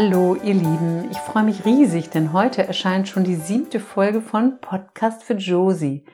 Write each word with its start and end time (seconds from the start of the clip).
Hallo 0.00 0.36
ihr 0.36 0.54
Lieben, 0.54 1.10
ich 1.10 1.18
freue 1.18 1.42
mich 1.42 1.64
riesig, 1.64 2.08
denn 2.08 2.32
heute 2.32 2.64
erscheint 2.64 3.08
schon 3.08 3.24
die 3.24 3.34
siebte 3.34 3.80
Folge 3.80 4.20
von 4.20 4.60
Podcast 4.60 5.24
für 5.24 5.34
Josie. 5.34 6.04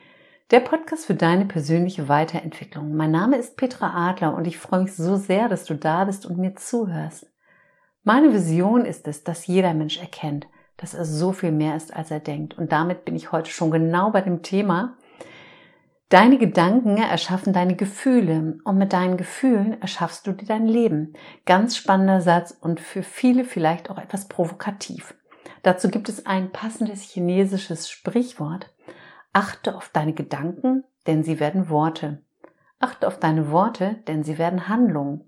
Der 0.51 0.61
Podcast 0.61 1.05
für 1.05 1.12
deine 1.12 1.45
persönliche 1.45 2.09
Weiterentwicklung. 2.09 2.97
Mein 2.97 3.11
Name 3.11 3.37
ist 3.37 3.59
Petra 3.59 4.09
Adler 4.09 4.34
und 4.34 4.47
ich 4.47 4.56
freue 4.56 4.84
mich 4.84 4.95
so 4.95 5.16
sehr, 5.16 5.51
dass 5.51 5.66
du 5.66 5.75
da 5.75 6.06
bist 6.06 6.25
und 6.25 6.39
mir 6.39 6.55
zuhörst. 6.55 7.27
Meine 8.05 8.33
Vision 8.33 8.87
ist 8.87 9.06
es, 9.06 9.23
dass 9.23 9.47
jeder 9.47 9.75
Mensch 9.75 9.98
erkennt, 9.98 10.47
dass 10.78 10.95
er 10.95 11.05
so 11.05 11.33
viel 11.33 11.53
mehr 11.53 11.77
ist, 11.77 11.95
als 11.95 12.11
er 12.11 12.20
denkt. 12.20 12.56
Und 12.56 12.73
damit 12.73 13.05
bin 13.05 13.14
ich 13.14 13.33
heute 13.33 13.51
schon 13.51 13.70
genau 13.70 14.11
bei 14.11 14.23
dem 14.23 14.41
Thema, 14.41 14.97
Deine 16.11 16.39
Gedanken 16.39 16.99
erschaffen 16.99 17.53
deine 17.53 17.77
Gefühle 17.77 18.59
und 18.65 18.79
mit 18.79 18.93
deinen 18.93 19.17
Gefühlen 19.17 19.81
erschaffst 19.81 20.27
du 20.27 20.33
dir 20.33 20.47
dein 20.47 20.67
Leben. 20.67 21.15
Ganz 21.47 21.77
spannender 21.77 22.21
Satz 22.21 22.57
und 22.61 22.79
für 22.79 23.03
viele 23.03 23.45
vielleicht 23.45 23.91
auch 23.91 23.99
etwas 23.99 24.29
provokativ. 24.29 25.15
Dazu 25.62 25.89
gibt 25.89 26.09
es 26.09 26.27
ein 26.27 26.53
passendes 26.53 27.03
chinesisches 27.03 27.91
Sprichwort. 27.91 28.73
Achte 29.33 29.75
auf 29.75 29.89
deine 29.93 30.12
Gedanken, 30.12 30.84
denn 31.06 31.25
sie 31.25 31.41
werden 31.41 31.69
Worte. 31.69 32.23
Achte 32.78 33.09
auf 33.09 33.19
deine 33.19 33.50
Worte, 33.50 33.97
denn 34.06 34.23
sie 34.23 34.39
werden 34.39 34.69
Handlungen. 34.69 35.25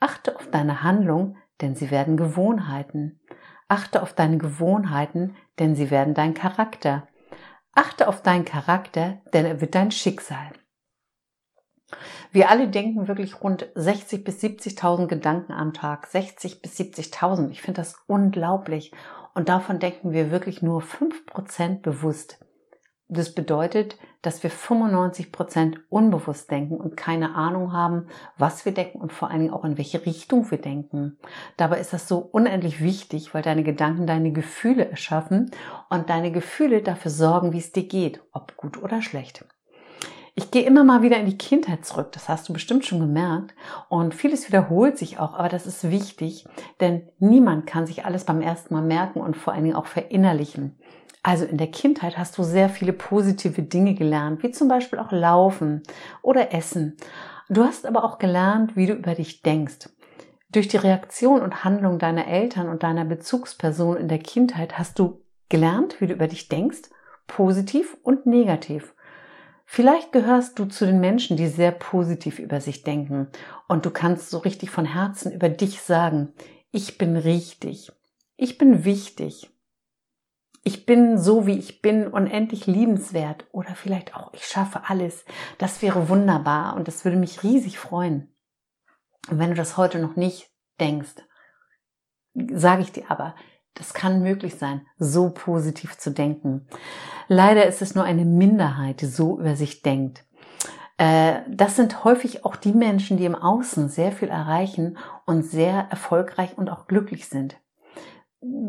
Achte 0.00 0.36
auf 0.36 0.50
deine 0.50 0.82
Handlung, 0.82 1.36
denn 1.60 1.74
sie 1.74 1.90
werden 1.90 2.16
Gewohnheiten. 2.16 3.20
Achte 3.68 4.02
auf 4.02 4.12
deine 4.12 4.38
Gewohnheiten, 4.38 5.36
denn 5.58 5.74
sie 5.74 5.90
werden 5.90 6.14
dein 6.14 6.34
Charakter. 6.34 7.07
Achte 7.78 8.08
auf 8.08 8.22
deinen 8.22 8.44
Charakter, 8.44 9.18
denn 9.32 9.46
er 9.46 9.60
wird 9.60 9.76
dein 9.76 9.92
Schicksal. 9.92 10.50
Wir 12.32 12.50
alle 12.50 12.66
denken 12.66 13.06
wirklich 13.06 13.40
rund 13.40 13.68
60 13.76 14.24
bis 14.24 14.42
70.000 14.42 15.06
Gedanken 15.06 15.52
am 15.52 15.72
Tag. 15.72 16.08
60 16.08 16.60
bis 16.60 16.76
70.000. 16.76 17.50
Ich 17.50 17.62
finde 17.62 17.80
das 17.80 17.94
unglaublich. 18.08 18.90
Und 19.32 19.48
davon 19.48 19.78
denken 19.78 20.10
wir 20.10 20.32
wirklich 20.32 20.60
nur 20.60 20.82
5% 20.82 21.80
bewusst. 21.80 22.44
Das 23.10 23.34
bedeutet, 23.34 23.96
dass 24.20 24.42
wir 24.42 24.50
95 24.50 25.32
Prozent 25.32 25.80
unbewusst 25.88 26.50
denken 26.50 26.76
und 26.76 26.94
keine 26.94 27.34
Ahnung 27.34 27.72
haben, 27.72 28.08
was 28.36 28.66
wir 28.66 28.72
denken 28.72 28.98
und 28.98 29.14
vor 29.14 29.30
allen 29.30 29.40
Dingen 29.40 29.54
auch 29.54 29.64
in 29.64 29.78
welche 29.78 30.04
Richtung 30.04 30.50
wir 30.50 30.60
denken. 30.60 31.16
Dabei 31.56 31.80
ist 31.80 31.94
das 31.94 32.06
so 32.06 32.18
unendlich 32.18 32.82
wichtig, 32.82 33.32
weil 33.32 33.42
deine 33.42 33.62
Gedanken 33.62 34.06
deine 34.06 34.30
Gefühle 34.32 34.90
erschaffen 34.90 35.50
und 35.88 36.10
deine 36.10 36.30
Gefühle 36.32 36.82
dafür 36.82 37.10
sorgen, 37.10 37.54
wie 37.54 37.58
es 37.58 37.72
dir 37.72 37.88
geht, 37.88 38.20
ob 38.32 38.56
gut 38.58 38.82
oder 38.82 39.00
schlecht. 39.00 39.46
Ich 40.34 40.50
gehe 40.50 40.62
immer 40.62 40.84
mal 40.84 41.02
wieder 41.02 41.16
in 41.18 41.26
die 41.26 41.38
Kindheit 41.38 41.84
zurück, 41.86 42.12
das 42.12 42.28
hast 42.28 42.48
du 42.48 42.52
bestimmt 42.52 42.84
schon 42.84 43.00
gemerkt. 43.00 43.54
Und 43.88 44.14
vieles 44.14 44.46
wiederholt 44.46 44.98
sich 44.98 45.18
auch, 45.18 45.34
aber 45.34 45.48
das 45.48 45.66
ist 45.66 45.90
wichtig, 45.90 46.46
denn 46.80 47.08
niemand 47.18 47.66
kann 47.66 47.86
sich 47.86 48.04
alles 48.04 48.24
beim 48.24 48.40
ersten 48.42 48.74
Mal 48.74 48.84
merken 48.84 49.20
und 49.20 49.36
vor 49.36 49.54
allen 49.54 49.64
Dingen 49.64 49.76
auch 49.76 49.86
verinnerlichen. 49.86 50.78
Also 51.22 51.44
in 51.44 51.58
der 51.58 51.70
Kindheit 51.70 52.16
hast 52.16 52.38
du 52.38 52.42
sehr 52.42 52.68
viele 52.68 52.92
positive 52.92 53.62
Dinge 53.62 53.94
gelernt, 53.94 54.42
wie 54.42 54.50
zum 54.50 54.68
Beispiel 54.68 54.98
auch 54.98 55.12
Laufen 55.12 55.82
oder 56.22 56.54
Essen. 56.54 56.96
Du 57.48 57.64
hast 57.64 57.86
aber 57.86 58.04
auch 58.04 58.18
gelernt, 58.18 58.76
wie 58.76 58.86
du 58.86 58.94
über 58.94 59.14
dich 59.14 59.42
denkst. 59.42 59.88
Durch 60.50 60.68
die 60.68 60.76
Reaktion 60.76 61.42
und 61.42 61.64
Handlung 61.64 61.98
deiner 61.98 62.26
Eltern 62.26 62.68
und 62.68 62.82
deiner 62.82 63.04
Bezugsperson 63.04 63.96
in 63.96 64.08
der 64.08 64.18
Kindheit 64.18 64.78
hast 64.78 64.98
du 64.98 65.22
gelernt, 65.48 66.00
wie 66.00 66.06
du 66.06 66.14
über 66.14 66.28
dich 66.28 66.48
denkst, 66.48 66.90
positiv 67.26 67.96
und 68.02 68.26
negativ. 68.26 68.94
Vielleicht 69.66 70.12
gehörst 70.12 70.58
du 70.58 70.64
zu 70.64 70.86
den 70.86 71.00
Menschen, 71.00 71.36
die 71.36 71.46
sehr 71.46 71.72
positiv 71.72 72.38
über 72.38 72.60
sich 72.60 72.84
denken 72.84 73.28
und 73.66 73.84
du 73.84 73.90
kannst 73.90 74.30
so 74.30 74.38
richtig 74.38 74.70
von 74.70 74.86
Herzen 74.86 75.30
über 75.30 75.50
dich 75.50 75.82
sagen, 75.82 76.32
ich 76.70 76.96
bin 76.96 77.16
richtig, 77.16 77.92
ich 78.36 78.56
bin 78.56 78.86
wichtig, 78.86 79.50
ich 80.68 80.84
bin 80.84 81.16
so, 81.16 81.46
wie 81.46 81.58
ich 81.58 81.80
bin, 81.80 82.06
unendlich 82.06 82.66
liebenswert 82.66 83.46
oder 83.52 83.74
vielleicht 83.74 84.14
auch, 84.14 84.34
ich 84.34 84.44
schaffe 84.44 84.82
alles. 84.86 85.24
Das 85.56 85.80
wäre 85.80 86.10
wunderbar 86.10 86.76
und 86.76 86.86
das 86.86 87.06
würde 87.06 87.16
mich 87.16 87.42
riesig 87.42 87.78
freuen. 87.78 88.36
Und 89.30 89.38
wenn 89.38 89.48
du 89.48 89.56
das 89.56 89.78
heute 89.78 89.98
noch 89.98 90.14
nicht 90.14 90.50
denkst, 90.78 91.14
sage 92.34 92.82
ich 92.82 92.92
dir 92.92 93.10
aber, 93.10 93.34
das 93.72 93.94
kann 93.94 94.22
möglich 94.22 94.56
sein, 94.56 94.82
so 94.98 95.30
positiv 95.30 95.96
zu 95.96 96.10
denken. 96.10 96.68
Leider 97.28 97.64
ist 97.64 97.80
es 97.80 97.94
nur 97.94 98.04
eine 98.04 98.26
Minderheit, 98.26 99.00
die 99.00 99.06
so 99.06 99.40
über 99.40 99.56
sich 99.56 99.80
denkt. 99.80 100.26
Äh, 100.98 101.40
das 101.48 101.76
sind 101.76 102.04
häufig 102.04 102.44
auch 102.44 102.56
die 102.56 102.74
Menschen, 102.74 103.16
die 103.16 103.24
im 103.24 103.34
Außen 103.34 103.88
sehr 103.88 104.12
viel 104.12 104.28
erreichen 104.28 104.98
und 105.24 105.44
sehr 105.44 105.86
erfolgreich 105.88 106.58
und 106.58 106.68
auch 106.68 106.86
glücklich 106.88 107.26
sind 107.30 107.56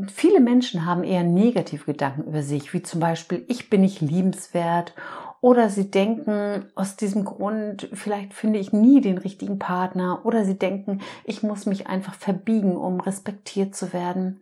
viele 0.07 0.39
Menschen 0.39 0.85
haben 0.85 1.03
eher 1.03 1.23
negative 1.23 1.85
Gedanken 1.85 2.23
über 2.23 2.41
sich, 2.41 2.73
wie 2.73 2.81
zum 2.81 2.99
Beispiel, 2.99 3.45
ich 3.47 3.69
bin 3.69 3.81
nicht 3.81 4.01
liebenswert. 4.01 4.93
Oder 5.41 5.69
sie 5.69 5.89
denken 5.89 6.65
aus 6.75 6.97
diesem 6.97 7.23
Grund, 7.23 7.89
vielleicht 7.93 8.33
finde 8.33 8.59
ich 8.59 8.73
nie 8.73 8.99
den 8.99 9.17
richtigen 9.17 9.57
Partner. 9.57 10.21
Oder 10.25 10.43
sie 10.43 10.57
denken, 10.57 11.01
ich 11.23 11.43
muss 11.43 11.65
mich 11.65 11.87
einfach 11.87 12.13
verbiegen, 12.15 12.75
um 12.75 12.99
respektiert 12.99 13.75
zu 13.75 13.93
werden. 13.93 14.41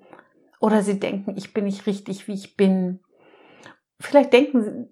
Oder 0.59 0.81
sie 0.81 0.99
denken, 0.99 1.35
ich 1.37 1.53
bin 1.53 1.65
nicht 1.65 1.85
richtig, 1.85 2.27
wie 2.27 2.33
ich 2.33 2.57
bin. 2.57 2.99
Vielleicht 3.99 4.33
denken 4.33 4.89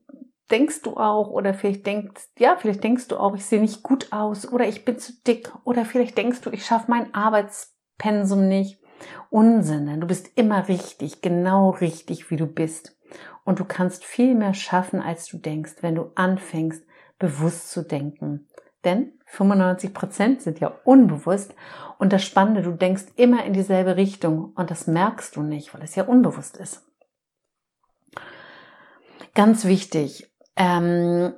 denkst 0.52 0.84
du 0.84 0.96
auch 0.96 1.31
oder 1.31 1.56
vielleicht 1.56 1.88
denkst, 1.88 2.22
ja, 2.38 2.56
vielleicht 2.56 2.84
denkst 2.84 3.07
du 3.07 3.17
auch, 3.17 3.34
ich 3.35 3.46
sehe 3.46 3.62
nicht 3.62 3.81
gut 3.81 4.12
aus. 4.12 4.52
Oder 4.52 4.67
ich 4.67 4.85
bin 4.85 5.00
zu 5.00 5.13
dick. 5.25 5.52
Oder 5.63 5.85
vielleicht 5.85 6.17
denkst 6.19 6.41
du, 6.41 6.52
ich 6.52 6.66
schaffe 6.66 6.91
mein 6.91 7.16
Arbeitspensum 7.16 8.47
nicht 8.47 8.79
Unsinn, 9.29 9.85
denn 9.85 10.01
du 10.01 10.07
bist 10.07 10.31
immer 10.35 10.67
richtig, 10.67 11.22
genau 11.22 11.72
richtig, 11.72 12.29
wie 12.31 12.38
du 12.38 12.47
bist. 12.47 12.97
Und 13.44 13.59
du 13.59 13.66
kannst 13.66 14.03
viel 14.03 14.35
mehr 14.35 14.53
schaffen, 14.53 15.01
als 15.01 15.28
du 15.28 15.38
denkst, 15.38 15.75
wenn 15.81 15.95
du 15.95 16.11
anfängst, 16.16 16.83
bewusst 17.19 17.72
zu 17.72 17.84
denken. 17.84 18.47
Denn 18.84 19.13
95 19.25 19.94
Prozent 19.94 20.41
sind 20.41 20.59
ja 20.59 20.67
unbewusst. 20.84 21.53
Und 21.97 22.13
das 22.13 22.23
Spannende, 22.23 22.61
du 22.61 22.72
denkst 22.72 23.05
immer 23.16 23.44
in 23.45 23.53
dieselbe 23.53 23.97
Richtung 23.97 24.53
und 24.55 24.72
das 24.72 24.88
merkst 24.88 25.35
du 25.35 25.41
nicht, 25.41 25.73
weil 25.73 25.84
es 25.84 25.95
ja 25.95 26.03
unbewusst 26.03 26.57
ist. 26.57 26.84
Ganz 29.34 29.66
wichtig, 29.66 30.31
ähm, 30.55 31.34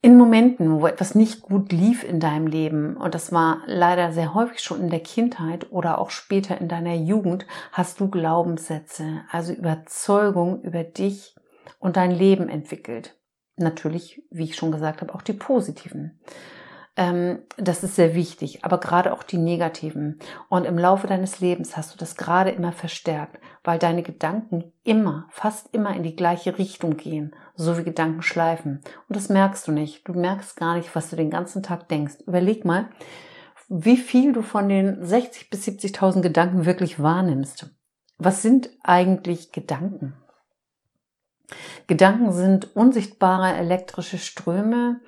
in 0.00 0.16
Momenten, 0.16 0.80
wo 0.80 0.86
etwas 0.86 1.14
nicht 1.14 1.42
gut 1.42 1.72
lief 1.72 2.04
in 2.04 2.20
deinem 2.20 2.46
Leben, 2.46 2.96
und 2.96 3.14
das 3.14 3.32
war 3.32 3.62
leider 3.66 4.12
sehr 4.12 4.32
häufig 4.32 4.60
schon 4.60 4.80
in 4.80 4.90
der 4.90 5.00
Kindheit 5.00 5.72
oder 5.72 5.98
auch 5.98 6.10
später 6.10 6.60
in 6.60 6.68
deiner 6.68 6.94
Jugend, 6.94 7.46
hast 7.72 7.98
du 7.98 8.08
Glaubenssätze, 8.08 9.22
also 9.30 9.52
Überzeugung 9.52 10.62
über 10.62 10.84
dich 10.84 11.34
und 11.80 11.96
dein 11.96 12.12
Leben 12.12 12.48
entwickelt. 12.48 13.16
Natürlich, 13.56 14.22
wie 14.30 14.44
ich 14.44 14.54
schon 14.54 14.70
gesagt 14.70 15.00
habe, 15.00 15.12
auch 15.14 15.22
die 15.22 15.32
positiven. 15.32 16.20
Ähm, 16.98 17.38
das 17.56 17.84
ist 17.84 17.94
sehr 17.94 18.16
wichtig, 18.16 18.64
aber 18.64 18.78
gerade 18.78 19.12
auch 19.12 19.22
die 19.22 19.38
negativen. 19.38 20.18
Und 20.48 20.64
im 20.64 20.76
Laufe 20.76 21.06
deines 21.06 21.38
Lebens 21.38 21.76
hast 21.76 21.94
du 21.94 21.98
das 21.98 22.16
gerade 22.16 22.50
immer 22.50 22.72
verstärkt, 22.72 23.38
weil 23.62 23.78
deine 23.78 24.02
Gedanken 24.02 24.72
immer, 24.82 25.28
fast 25.30 25.72
immer 25.72 25.94
in 25.94 26.02
die 26.02 26.16
gleiche 26.16 26.58
Richtung 26.58 26.96
gehen, 26.96 27.36
so 27.54 27.78
wie 27.78 27.84
Gedanken 27.84 28.22
schleifen. 28.22 28.80
Und 29.08 29.16
das 29.16 29.28
merkst 29.28 29.68
du 29.68 29.72
nicht. 29.72 30.08
Du 30.08 30.12
merkst 30.12 30.56
gar 30.56 30.74
nicht, 30.74 30.92
was 30.96 31.08
du 31.08 31.14
den 31.14 31.30
ganzen 31.30 31.62
Tag 31.62 31.88
denkst. 31.88 32.16
Überleg 32.26 32.64
mal, 32.64 32.88
wie 33.68 33.96
viel 33.96 34.32
du 34.32 34.42
von 34.42 34.68
den 34.68 35.04
60 35.04 35.50
bis 35.50 35.68
70.000 35.68 36.20
Gedanken 36.20 36.66
wirklich 36.66 37.00
wahrnimmst. 37.00 37.70
Was 38.18 38.42
sind 38.42 38.70
eigentlich 38.82 39.52
Gedanken? 39.52 40.14
Gedanken 41.86 42.32
sind 42.32 42.76
unsichtbare 42.76 43.54
elektrische 43.54 44.18
Ströme, 44.18 45.00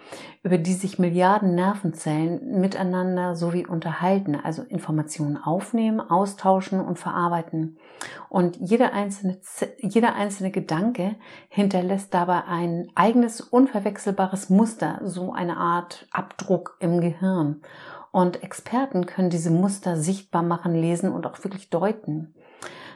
über 0.43 0.57
die 0.57 0.73
sich 0.73 0.99
Milliarden 0.99 1.55
Nervenzellen 1.55 2.61
miteinander 2.61 3.37
sowie 3.37 3.67
unterhalten, 3.67 4.35
also 4.35 4.63
Informationen 4.63 5.37
aufnehmen, 5.37 6.01
austauschen 6.01 6.81
und 6.81 6.99
verarbeiten. 6.99 7.77
Und 8.31 8.57
jeder 8.57 8.95
einzelne, 8.95 9.39
jeder 9.81 10.15
einzelne 10.15 10.51
Gedanke 10.51 11.17
hinterlässt 11.51 12.15
dabei 12.15 12.45
ein 12.45 12.89
eigenes, 12.95 13.43
unverwechselbares 13.43 14.49
Muster, 14.49 15.01
so 15.05 15.35
eine 15.35 15.59
Art 15.59 16.07
Abdruck 16.11 16.79
im 16.81 17.03
Gehirn. 17.03 17.61
Und 18.13 18.43
Experten 18.43 19.05
können 19.05 19.31
diese 19.31 19.51
Muster 19.51 19.97
sichtbar 19.97 20.43
machen, 20.43 20.75
lesen 20.75 21.13
und 21.13 21.27
auch 21.27 21.45
wirklich 21.45 21.69
deuten. 21.69 22.35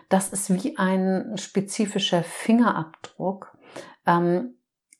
Das 0.09 0.29
ist 0.29 0.53
wie 0.53 0.79
ein 0.79 1.37
spezifischer 1.37 2.23
Fingerabdruck. 2.23 3.56
Ähm, 4.06 4.55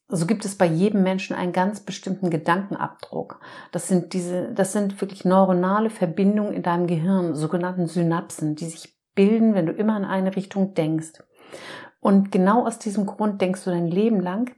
so 0.09 0.27
gibt 0.27 0.45
es 0.45 0.57
bei 0.57 0.67
jedem 0.67 1.03
Menschen 1.03 1.35
einen 1.35 1.53
ganz 1.53 1.81
bestimmten 1.81 2.31
Gedankenabdruck. 2.31 3.41
Das 3.73 3.89
sind 3.89 4.13
diese, 4.13 4.53
das 4.53 4.73
sind 4.73 5.01
wirklich 5.01 5.25
neuronale 5.25 5.91
Verbindungen 5.91 6.53
in 6.53 6.63
deinem 6.63 6.87
Gehirn, 6.87 7.35
sogenannten 7.35 7.87
Synapsen, 7.87 8.55
die 8.55 8.67
sich 8.67 8.95
bilden, 9.15 9.55
wenn 9.55 9.67
du 9.67 9.73
immer 9.73 9.97
in 9.97 10.05
eine 10.05 10.37
Richtung 10.37 10.75
denkst. 10.75 11.23
Und 12.01 12.31
genau 12.31 12.67
aus 12.67 12.79
diesem 12.79 13.07
Grund 13.07 13.41
denkst 13.41 13.65
du 13.65 13.71
dein 13.71 13.87
Leben 13.87 14.21
lang 14.21 14.55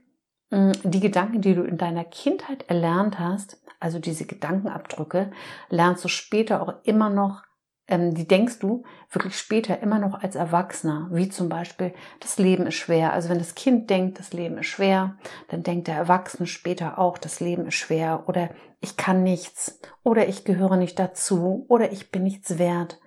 hm, 0.51 0.73
die 0.83 0.99
Gedanken, 0.99 1.41
die 1.41 1.55
du 1.55 1.63
in 1.63 1.77
deiner 1.77 2.03
Kindheit 2.03 2.69
erlernt 2.69 3.19
hast, 3.19 3.61
also 3.79 3.99
diese 3.99 4.25
Gedankenabdrücke, 4.25 5.31
lernst 5.69 6.03
du 6.03 6.07
später 6.07 6.61
auch 6.61 6.73
immer 6.83 7.09
noch 7.09 7.43
die 7.89 8.27
denkst 8.27 8.59
du 8.59 8.83
wirklich 9.09 9.37
später 9.37 9.79
immer 9.79 9.99
noch 9.99 10.21
als 10.21 10.35
Erwachsener, 10.35 11.07
wie 11.11 11.29
zum 11.29 11.47
Beispiel, 11.47 11.93
das 12.19 12.37
Leben 12.37 12.67
ist 12.67 12.75
schwer. 12.75 13.13
Also 13.13 13.29
wenn 13.29 13.37
das 13.37 13.55
Kind 13.55 13.89
denkt, 13.89 14.19
das 14.19 14.33
Leben 14.33 14.57
ist 14.57 14.67
schwer, 14.67 15.17
dann 15.47 15.63
denkt 15.63 15.87
der 15.87 15.95
Erwachsene 15.95 16.47
später 16.47 16.99
auch, 16.99 17.17
das 17.17 17.39
Leben 17.39 17.65
ist 17.65 17.75
schwer 17.75 18.25
oder 18.27 18.49
ich 18.81 18.97
kann 18.97 19.23
nichts 19.23 19.79
oder 20.03 20.27
ich 20.27 20.43
gehöre 20.43 20.75
nicht 20.75 20.99
dazu 20.99 21.65
oder 21.69 21.91
ich 21.91 22.11
bin 22.11 22.23
nichts 22.23 22.59
wert. 22.59 22.99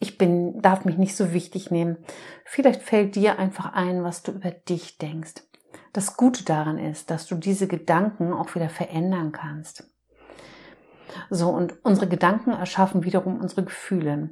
Ich 0.00 0.18
bin, 0.18 0.60
darf 0.62 0.84
mich 0.84 0.96
nicht 0.96 1.14
so 1.14 1.32
wichtig 1.32 1.70
nehmen. 1.70 1.98
Vielleicht 2.44 2.82
fällt 2.82 3.14
dir 3.14 3.38
einfach 3.38 3.74
ein, 3.74 4.02
was 4.02 4.22
du 4.22 4.32
über 4.32 4.50
dich 4.50 4.98
denkst. 4.98 5.34
Das 5.92 6.16
Gute 6.16 6.44
daran 6.44 6.78
ist, 6.78 7.10
dass 7.10 7.26
du 7.26 7.34
diese 7.34 7.68
Gedanken 7.68 8.32
auch 8.32 8.54
wieder 8.54 8.70
verändern 8.70 9.32
kannst. 9.32 9.89
So, 11.30 11.50
und 11.50 11.84
unsere 11.84 12.08
Gedanken 12.08 12.50
erschaffen 12.50 13.04
wiederum 13.04 13.40
unsere 13.40 13.64
Gefühle. 13.64 14.30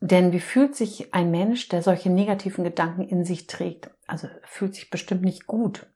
Denn 0.00 0.32
wie 0.32 0.40
fühlt 0.40 0.74
sich 0.74 1.14
ein 1.14 1.30
Mensch, 1.30 1.68
der 1.68 1.82
solche 1.82 2.10
negativen 2.10 2.64
Gedanken 2.64 3.02
in 3.02 3.24
sich 3.24 3.46
trägt? 3.46 3.90
Also 4.06 4.28
fühlt 4.44 4.74
sich 4.74 4.90
bestimmt 4.90 5.22
nicht 5.22 5.46
gut. 5.46 5.86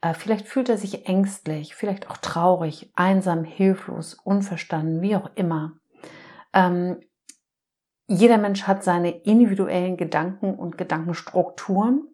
Äh, 0.00 0.14
vielleicht 0.14 0.46
fühlt 0.46 0.68
er 0.68 0.78
sich 0.78 1.06
ängstlich, 1.06 1.74
vielleicht 1.74 2.10
auch 2.10 2.16
traurig, 2.16 2.92
einsam, 2.94 3.44
hilflos, 3.44 4.14
unverstanden, 4.14 5.02
wie 5.02 5.16
auch 5.16 5.30
immer. 5.34 5.72
Ähm, 6.52 7.00
jeder 8.06 8.38
Mensch 8.38 8.64
hat 8.64 8.82
seine 8.82 9.10
individuellen 9.10 9.96
Gedanken 9.96 10.54
und 10.54 10.78
Gedankenstrukturen. 10.78 12.08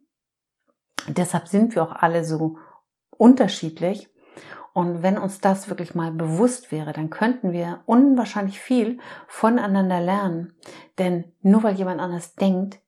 Deshalb 1.09 1.49
sind 1.49 1.75
wir 1.75 1.83
auch 1.83 1.93
alle 1.93 2.25
so 2.25 2.59
unterschiedlich. 3.17 4.09
Und 4.77 5.03
wenn 5.03 5.17
uns 5.17 5.41
das 5.41 5.71
wirklich 5.71 5.95
mal 5.95 6.13
bewusst 6.13 6.71
wäre, 6.71 6.93
dann 6.93 7.09
könnten 7.09 7.51
wir 7.51 7.81
unwahrscheinlich 7.87 8.61
viel 8.61 8.99
voneinander 9.27 10.03
lernen. 10.03 10.53
Denn 10.99 11.33
nur 11.41 11.63
weil 11.63 11.77
jemand 11.77 11.99
anders 11.99 12.35
denkt, 12.35 12.79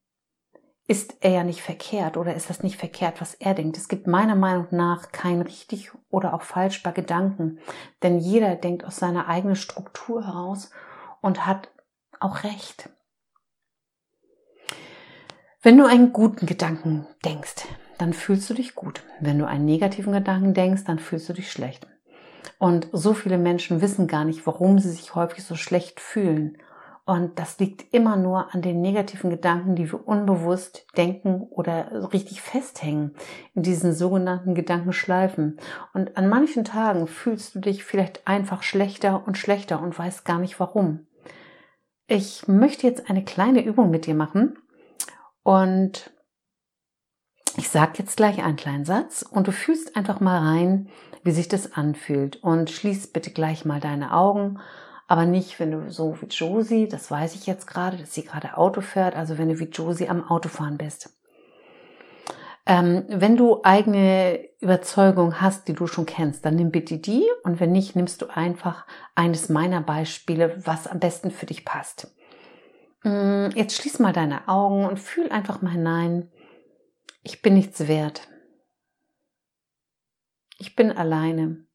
ist 0.86 1.16
er 1.20 1.30
ja 1.30 1.44
nicht 1.44 1.62
verkehrt 1.62 2.18
oder 2.18 2.34
ist 2.34 2.50
das 2.50 2.62
nicht 2.62 2.76
verkehrt, 2.76 3.22
was 3.22 3.32
er 3.32 3.54
denkt. 3.54 3.78
Es 3.78 3.88
gibt 3.88 4.06
meiner 4.06 4.34
Meinung 4.34 4.66
nach 4.70 5.12
kein 5.12 5.40
richtig 5.40 5.90
oder 6.10 6.34
auch 6.34 6.42
falsch 6.42 6.82
bei 6.82 6.92
Gedanken. 6.92 7.58
Denn 8.02 8.18
jeder 8.18 8.54
denkt 8.56 8.84
aus 8.84 8.96
seiner 8.96 9.26
eigenen 9.26 9.56
Struktur 9.56 10.26
heraus 10.26 10.70
und 11.22 11.46
hat 11.46 11.70
auch 12.20 12.44
recht. 12.44 12.90
Wenn 15.62 15.78
du 15.78 15.86
einen 15.86 16.12
guten 16.12 16.44
Gedanken 16.44 17.06
denkst, 17.24 17.64
dann 17.98 18.12
fühlst 18.12 18.48
du 18.48 18.54
dich 18.54 18.74
gut. 18.74 19.02
Wenn 19.20 19.38
du 19.38 19.46
einen 19.46 19.64
negativen 19.64 20.12
Gedanken 20.12 20.54
denkst, 20.54 20.84
dann 20.84 20.98
fühlst 20.98 21.28
du 21.28 21.32
dich 21.32 21.50
schlecht. 21.50 21.86
Und 22.58 22.88
so 22.92 23.14
viele 23.14 23.38
Menschen 23.38 23.80
wissen 23.82 24.06
gar 24.06 24.24
nicht, 24.24 24.46
warum 24.46 24.78
sie 24.78 24.90
sich 24.90 25.14
häufig 25.14 25.44
so 25.44 25.54
schlecht 25.54 26.00
fühlen. 26.00 26.58
Und 27.04 27.38
das 27.38 27.58
liegt 27.58 27.94
immer 27.94 28.16
nur 28.16 28.54
an 28.54 28.60
den 28.60 28.82
negativen 28.82 29.30
Gedanken, 29.30 29.76
die 29.76 29.90
wir 29.90 30.06
unbewusst 30.06 30.86
denken 30.96 31.40
oder 31.40 32.12
richtig 32.12 32.42
festhängen 32.42 33.14
in 33.54 33.62
diesen 33.62 33.94
sogenannten 33.94 34.54
Gedankenschleifen. 34.54 35.58
Und 35.94 36.16
an 36.18 36.28
manchen 36.28 36.64
Tagen 36.64 37.06
fühlst 37.06 37.54
du 37.54 37.60
dich 37.60 37.82
vielleicht 37.82 38.26
einfach 38.26 38.62
schlechter 38.62 39.26
und 39.26 39.38
schlechter 39.38 39.80
und 39.80 39.98
weißt 39.98 40.24
gar 40.24 40.38
nicht 40.38 40.60
warum. 40.60 41.06
Ich 42.08 42.46
möchte 42.46 42.86
jetzt 42.86 43.08
eine 43.08 43.24
kleine 43.24 43.64
Übung 43.64 43.90
mit 43.90 44.06
dir 44.06 44.14
machen 44.14 44.58
und 45.42 46.10
ich 47.56 47.68
sage 47.68 47.94
jetzt 47.98 48.16
gleich 48.16 48.42
einen 48.42 48.56
kleinen 48.56 48.84
Satz 48.84 49.22
und 49.22 49.46
du 49.48 49.52
fühlst 49.52 49.96
einfach 49.96 50.20
mal 50.20 50.38
rein, 50.38 50.88
wie 51.24 51.30
sich 51.30 51.48
das 51.48 51.72
anfühlt. 51.72 52.36
Und 52.42 52.70
schließ 52.70 53.08
bitte 53.08 53.30
gleich 53.30 53.64
mal 53.64 53.80
deine 53.80 54.12
Augen, 54.12 54.60
aber 55.06 55.24
nicht, 55.24 55.58
wenn 55.58 55.70
du 55.70 55.90
so 55.90 56.16
wie 56.20 56.26
Josie, 56.26 56.88
das 56.88 57.10
weiß 57.10 57.34
ich 57.34 57.46
jetzt 57.46 57.66
gerade, 57.66 57.96
dass 57.96 58.14
sie 58.14 58.24
gerade 58.24 58.56
Auto 58.56 58.82
fährt, 58.82 59.16
also 59.16 59.38
wenn 59.38 59.48
du 59.48 59.58
wie 59.58 59.64
Josie 59.64 60.08
am 60.08 60.28
Autofahren 60.28 60.76
bist. 60.76 61.14
Ähm, 62.66 63.04
wenn 63.08 63.38
du 63.38 63.62
eigene 63.62 64.40
Überzeugung 64.60 65.40
hast, 65.40 65.68
die 65.68 65.72
du 65.72 65.86
schon 65.86 66.04
kennst, 66.04 66.44
dann 66.44 66.56
nimm 66.56 66.70
bitte 66.70 66.98
die 66.98 67.24
und 67.42 67.60
wenn 67.60 67.72
nicht, 67.72 67.96
nimmst 67.96 68.20
du 68.20 68.26
einfach 68.26 68.84
eines 69.14 69.48
meiner 69.48 69.80
Beispiele, 69.80 70.54
was 70.66 70.86
am 70.86 71.00
besten 71.00 71.30
für 71.30 71.46
dich 71.46 71.64
passt. 71.64 72.14
Mm, 73.04 73.48
jetzt 73.54 73.74
schließ 73.76 74.00
mal 74.00 74.12
deine 74.12 74.48
Augen 74.48 74.84
und 74.84 75.00
fühl 75.00 75.30
einfach 75.30 75.62
mal 75.62 75.72
hinein, 75.72 76.28
ich 77.28 77.42
bin 77.42 77.52
nichts 77.52 77.86
wert. 77.88 78.26
Ich 80.56 80.74
bin 80.74 80.90
alleine. 80.90 81.66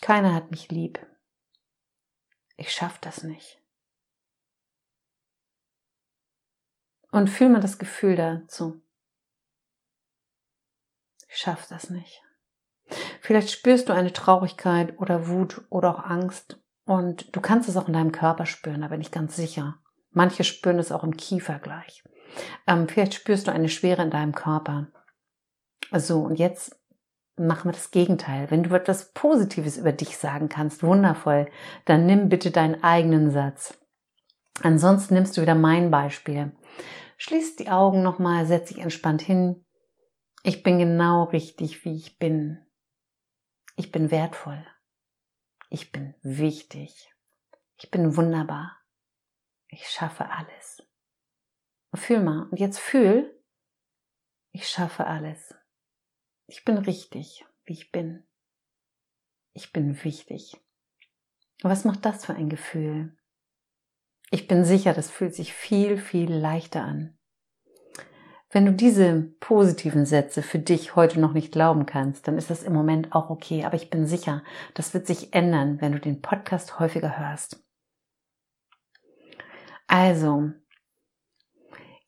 Keiner 0.00 0.34
hat 0.34 0.50
mich 0.50 0.72
lieb. 0.72 0.98
Ich 2.56 2.72
schaff 2.72 2.98
das 2.98 3.22
nicht. 3.22 3.62
Und 7.12 7.30
fühl 7.30 7.48
mal 7.48 7.60
das 7.60 7.78
Gefühl 7.78 8.16
dazu. 8.16 8.82
Ich 11.28 11.36
schaff 11.36 11.68
das 11.68 11.90
nicht. 11.90 12.24
Vielleicht 13.20 13.52
spürst 13.52 13.88
du 13.88 13.92
eine 13.92 14.12
Traurigkeit 14.12 14.98
oder 14.98 15.28
Wut 15.28 15.64
oder 15.70 15.94
auch 15.94 16.02
Angst 16.02 16.60
und 16.86 17.36
du 17.36 17.40
kannst 17.40 17.68
es 17.68 17.76
auch 17.76 17.86
in 17.86 17.94
deinem 17.94 18.10
Körper 18.10 18.46
spüren, 18.46 18.80
da 18.80 18.88
bin 18.88 19.00
ich 19.00 19.12
ganz 19.12 19.36
sicher. 19.36 19.78
Manche 20.10 20.42
spüren 20.42 20.80
es 20.80 20.90
auch 20.90 21.04
im 21.04 21.16
Kiefer 21.16 21.60
gleich. 21.60 22.02
Ähm, 22.66 22.88
vielleicht 22.88 23.14
spürst 23.14 23.46
du 23.46 23.52
eine 23.52 23.68
Schwere 23.68 24.02
in 24.02 24.10
deinem 24.10 24.34
Körper. 24.34 24.88
So, 25.92 26.20
und 26.20 26.38
jetzt 26.38 26.78
machen 27.36 27.68
wir 27.68 27.72
das 27.72 27.90
Gegenteil. 27.90 28.50
Wenn 28.50 28.62
du 28.62 28.74
etwas 28.74 29.12
Positives 29.12 29.76
über 29.76 29.92
dich 29.92 30.16
sagen 30.16 30.48
kannst, 30.48 30.82
wundervoll, 30.82 31.50
dann 31.84 32.06
nimm 32.06 32.28
bitte 32.28 32.50
deinen 32.50 32.82
eigenen 32.82 33.30
Satz. 33.30 33.78
Ansonsten 34.62 35.14
nimmst 35.14 35.36
du 35.36 35.42
wieder 35.42 35.54
mein 35.54 35.90
Beispiel. 35.90 36.52
Schließ 37.16 37.56
die 37.56 37.70
Augen 37.70 38.02
nochmal, 38.02 38.46
setz 38.46 38.68
dich 38.68 38.78
entspannt 38.78 39.22
hin. 39.22 39.64
Ich 40.42 40.62
bin 40.62 40.78
genau 40.78 41.24
richtig, 41.24 41.84
wie 41.84 41.96
ich 41.96 42.18
bin. 42.18 42.58
Ich 43.76 43.92
bin 43.92 44.10
wertvoll. 44.10 44.66
Ich 45.70 45.92
bin 45.92 46.14
wichtig. 46.22 47.10
Ich 47.78 47.90
bin 47.90 48.16
wunderbar. 48.16 48.76
Ich 49.68 49.88
schaffe 49.88 50.28
alles. 50.28 50.81
Fühl 51.94 52.20
mal. 52.20 52.48
Und 52.50 52.58
jetzt 52.58 52.78
fühl, 52.78 53.38
ich 54.52 54.68
schaffe 54.68 55.06
alles. 55.06 55.54
Ich 56.46 56.64
bin 56.64 56.78
richtig, 56.78 57.44
wie 57.64 57.72
ich 57.72 57.92
bin. 57.92 58.24
Ich 59.52 59.72
bin 59.72 60.02
wichtig. 60.04 60.56
Was 61.62 61.84
macht 61.84 62.04
das 62.04 62.26
für 62.26 62.34
ein 62.34 62.48
Gefühl? 62.48 63.16
Ich 64.30 64.48
bin 64.48 64.64
sicher, 64.64 64.94
das 64.94 65.10
fühlt 65.10 65.34
sich 65.34 65.52
viel, 65.52 65.98
viel 65.98 66.32
leichter 66.32 66.82
an. 66.82 67.18
Wenn 68.50 68.66
du 68.66 68.72
diese 68.72 69.22
positiven 69.40 70.04
Sätze 70.04 70.42
für 70.42 70.58
dich 70.58 70.94
heute 70.94 71.20
noch 71.20 71.32
nicht 71.32 71.52
glauben 71.52 71.86
kannst, 71.86 72.28
dann 72.28 72.36
ist 72.36 72.50
das 72.50 72.62
im 72.62 72.74
Moment 72.74 73.14
auch 73.14 73.30
okay. 73.30 73.64
Aber 73.64 73.76
ich 73.76 73.88
bin 73.88 74.06
sicher, 74.06 74.42
das 74.74 74.92
wird 74.92 75.06
sich 75.06 75.32
ändern, 75.32 75.80
wenn 75.80 75.92
du 75.92 76.00
den 76.00 76.20
Podcast 76.20 76.78
häufiger 76.78 77.18
hörst. 77.18 77.64
Also, 79.86 80.52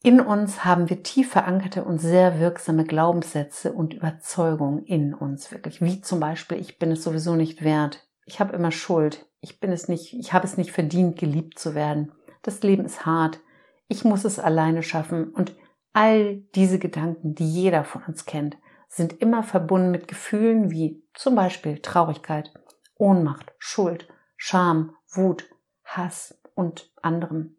in 0.04 0.20
uns 0.20 0.66
haben 0.66 0.90
wir 0.90 1.02
tief 1.02 1.30
verankerte 1.30 1.82
und 1.82 1.98
sehr 1.98 2.38
wirksame 2.38 2.84
Glaubenssätze 2.84 3.72
und 3.72 3.94
Überzeugungen 3.94 4.84
in 4.84 5.14
uns 5.14 5.50
wirklich. 5.50 5.80
Wie 5.80 6.02
zum 6.02 6.20
Beispiel, 6.20 6.58
ich 6.58 6.78
bin 6.78 6.92
es 6.92 7.02
sowieso 7.02 7.36
nicht 7.36 7.64
wert. 7.64 8.06
Ich 8.26 8.38
habe 8.38 8.54
immer 8.54 8.70
Schuld. 8.70 9.26
Ich 9.40 9.60
bin 9.60 9.72
es 9.72 9.88
nicht, 9.88 10.12
ich 10.12 10.34
habe 10.34 10.46
es 10.46 10.58
nicht 10.58 10.72
verdient, 10.72 11.18
geliebt 11.18 11.58
zu 11.58 11.74
werden. 11.74 12.12
Das 12.42 12.62
Leben 12.62 12.84
ist 12.84 13.06
hart. 13.06 13.40
Ich 13.88 14.04
muss 14.04 14.26
es 14.26 14.38
alleine 14.38 14.82
schaffen. 14.82 15.30
Und 15.30 15.56
all 15.94 16.42
diese 16.54 16.78
Gedanken, 16.78 17.34
die 17.34 17.50
jeder 17.50 17.82
von 17.82 18.02
uns 18.02 18.26
kennt, 18.26 18.58
sind 18.88 19.22
immer 19.22 19.42
verbunden 19.42 19.90
mit 19.90 20.06
Gefühlen 20.06 20.70
wie 20.70 21.02
zum 21.14 21.34
Beispiel 21.34 21.78
Traurigkeit, 21.78 22.52
Ohnmacht, 22.96 23.54
Schuld, 23.56 24.06
Scham, 24.36 24.94
Wut, 25.14 25.48
Hass 25.82 26.38
und 26.54 26.92
anderem. 27.00 27.56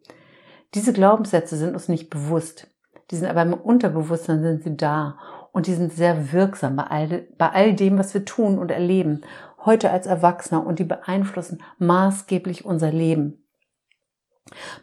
Diese 0.74 0.92
Glaubenssätze 0.92 1.56
sind 1.56 1.74
uns 1.74 1.88
nicht 1.88 2.10
bewusst. 2.10 2.68
Die 3.10 3.16
sind 3.16 3.28
aber 3.28 3.42
im 3.42 3.54
Unterbewusstsein 3.54 4.42
sind 4.42 4.64
sie 4.64 4.76
da 4.76 5.18
und 5.52 5.66
die 5.66 5.74
sind 5.74 5.92
sehr 5.92 6.32
wirksam 6.32 6.76
bei 6.76 6.84
all, 6.84 7.28
bei 7.38 7.50
all 7.50 7.74
dem, 7.74 7.98
was 7.98 8.12
wir 8.14 8.24
tun 8.24 8.58
und 8.58 8.70
erleben, 8.70 9.22
heute 9.64 9.90
als 9.90 10.06
Erwachsener 10.06 10.66
und 10.66 10.78
die 10.78 10.84
beeinflussen 10.84 11.62
maßgeblich 11.78 12.64
unser 12.64 12.90
Leben. 12.90 13.44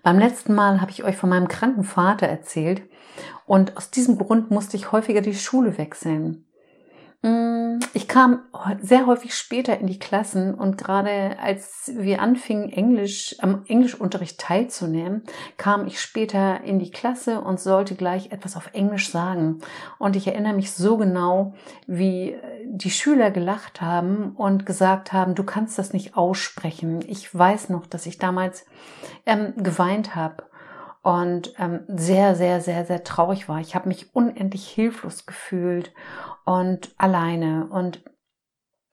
Beim 0.03 0.19
letzten 0.19 0.53
Mal 0.53 0.81
habe 0.81 0.91
ich 0.91 1.03
euch 1.03 1.15
von 1.15 1.29
meinem 1.29 1.47
kranken 1.47 1.83
Vater 1.83 2.27
erzählt 2.27 2.81
und 3.45 3.77
aus 3.77 3.91
diesem 3.91 4.17
Grund 4.17 4.51
musste 4.51 4.75
ich 4.77 4.91
häufiger 4.91 5.21
die 5.21 5.35
Schule 5.35 5.77
wechseln. 5.77 6.45
Mm, 7.23 7.79
ich 7.93 8.09
kam 8.09 8.41
sehr 8.81 9.05
häufig 9.05 9.33
später 9.33 9.79
in 9.79 9.87
die 9.87 9.97
Klassen 9.97 10.53
und 10.53 10.77
gerade 10.77 11.37
als 11.41 11.89
wir 11.95 12.21
anfingen, 12.21 12.69
Englisch, 12.69 13.37
am 13.39 13.63
Englischunterricht 13.65 14.41
teilzunehmen, 14.41 15.23
kam 15.55 15.87
ich 15.87 16.01
später 16.01 16.61
in 16.65 16.79
die 16.79 16.91
Klasse 16.91 17.39
und 17.39 17.61
sollte 17.61 17.95
gleich 17.95 18.33
etwas 18.33 18.57
auf 18.57 18.71
Englisch 18.73 19.09
sagen. 19.09 19.59
Und 19.99 20.17
ich 20.17 20.27
erinnere 20.27 20.53
mich 20.53 20.73
so 20.73 20.97
genau, 20.97 21.53
wie 21.87 22.35
die 22.65 22.91
Schüler 22.91 23.31
gelacht 23.31 23.79
haben 23.79 24.33
und 24.35 24.65
gesagt 24.65 25.13
haben, 25.13 25.33
du 25.33 25.45
kannst 25.45 25.79
das 25.79 25.93
nicht 25.93 26.17
aussprechen. 26.17 27.05
Ich 27.07 27.33
weiß 27.33 27.69
noch, 27.69 27.85
dass 27.85 28.05
ich 28.05 28.17
damals 28.17 28.65
ähm, 29.25 29.53
geweint 29.55 30.13
habe 30.13 30.43
und 31.03 31.53
ähm, 31.57 31.81
sehr, 31.87 32.35
sehr, 32.35 32.59
sehr, 32.59 32.85
sehr 32.85 33.03
traurig 33.05 33.47
war. 33.47 33.59
Ich 33.59 33.75
habe 33.75 33.87
mich 33.87 34.13
unendlich 34.13 34.67
hilflos 34.67 35.25
gefühlt 35.25 35.93
und 36.45 36.93
alleine. 36.97 37.67
Und 37.69 38.03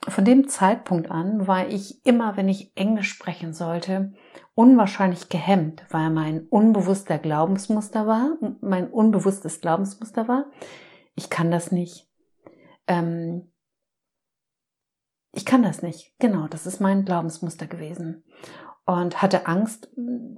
von 0.08 0.24
dem 0.24 0.48
Zeitpunkt 0.48 1.10
an 1.10 1.46
war 1.46 1.68
ich 1.68 2.04
immer, 2.06 2.36
wenn 2.36 2.48
ich 2.48 2.72
Englisch 2.76 3.10
sprechen 3.10 3.52
sollte, 3.52 4.12
unwahrscheinlich 4.54 5.28
gehemmt, 5.28 5.84
weil 5.90 6.10
mein 6.10 6.46
unbewusster 6.48 7.18
Glaubensmuster 7.18 8.06
war, 8.06 8.36
mein 8.60 8.90
unbewusstes 8.90 9.60
Glaubensmuster 9.60 10.28
war. 10.28 10.46
Ich 11.14 11.30
kann 11.30 11.50
das 11.50 11.70
nicht. 11.70 12.08
Ähm, 12.86 13.52
ich 15.32 15.44
kann 15.44 15.62
das 15.62 15.82
nicht. 15.82 16.14
Genau, 16.18 16.48
das 16.48 16.66
ist 16.66 16.80
mein 16.80 17.04
Glaubensmuster 17.04 17.66
gewesen. 17.66 18.24
Und 18.86 19.22
hatte 19.22 19.46
Angst, 19.46 19.90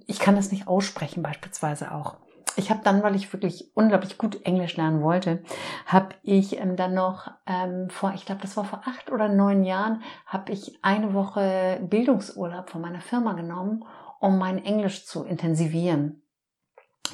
ich 0.06 0.18
kann 0.18 0.36
das 0.36 0.50
nicht 0.50 0.66
aussprechen 0.66 1.22
beispielsweise 1.22 1.92
auch 1.92 2.18
ich 2.56 2.70
habe 2.70 2.80
dann, 2.84 3.02
weil 3.02 3.14
ich 3.16 3.32
wirklich 3.32 3.70
unglaublich 3.74 4.18
gut 4.18 4.44
Englisch 4.44 4.76
lernen 4.76 5.02
wollte, 5.02 5.42
habe 5.86 6.14
ich 6.22 6.58
ähm, 6.58 6.76
dann 6.76 6.94
noch 6.94 7.30
ähm, 7.46 7.88
vor, 7.90 8.12
ich 8.14 8.26
glaube, 8.26 8.42
das 8.42 8.56
war 8.56 8.64
vor 8.64 8.82
acht 8.84 9.10
oder 9.10 9.28
neun 9.28 9.64
Jahren, 9.64 10.02
habe 10.26 10.52
ich 10.52 10.78
eine 10.82 11.14
Woche 11.14 11.80
Bildungsurlaub 11.82 12.70
von 12.70 12.80
meiner 12.80 13.00
Firma 13.00 13.32
genommen, 13.34 13.84
um 14.20 14.38
mein 14.38 14.64
Englisch 14.64 15.06
zu 15.06 15.24
intensivieren. 15.24 16.22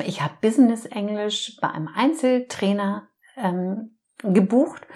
Ich 0.05 0.21
habe 0.21 0.35
Business 0.41 0.85
Englisch 0.85 1.57
bei 1.61 1.71
einem 1.71 1.89
Einzeltrainer 1.89 3.09
ähm, 3.37 3.99
gebucht 4.23 4.87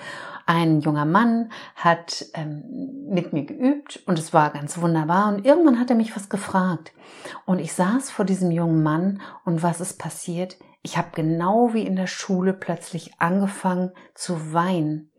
ein 0.46 0.80
junger 0.80 1.04
Mann 1.04 1.50
hat 1.76 2.26
ähm, 2.34 3.06
mit 3.08 3.32
mir 3.32 3.44
geübt 3.44 4.02
und 4.06 4.18
es 4.18 4.32
war 4.32 4.50
ganz 4.50 4.78
wunderbar. 4.78 5.28
Und 5.28 5.44
irgendwann 5.44 5.78
hat 5.78 5.90
er 5.90 5.96
mich 5.96 6.14
was 6.16 6.28
gefragt. 6.28 6.92
Und 7.46 7.58
ich 7.58 7.72
saß 7.72 8.10
vor 8.10 8.24
diesem 8.24 8.50
jungen 8.50 8.82
Mann 8.82 9.20
und 9.44 9.62
was 9.62 9.80
ist 9.80 9.98
passiert? 9.98 10.56
Ich 10.82 10.96
habe 10.96 11.08
genau 11.14 11.74
wie 11.74 11.86
in 11.86 11.96
der 11.96 12.06
Schule 12.08 12.52
plötzlich 12.52 13.20
angefangen 13.20 13.92
zu 14.14 14.52
weinen. 14.52 15.10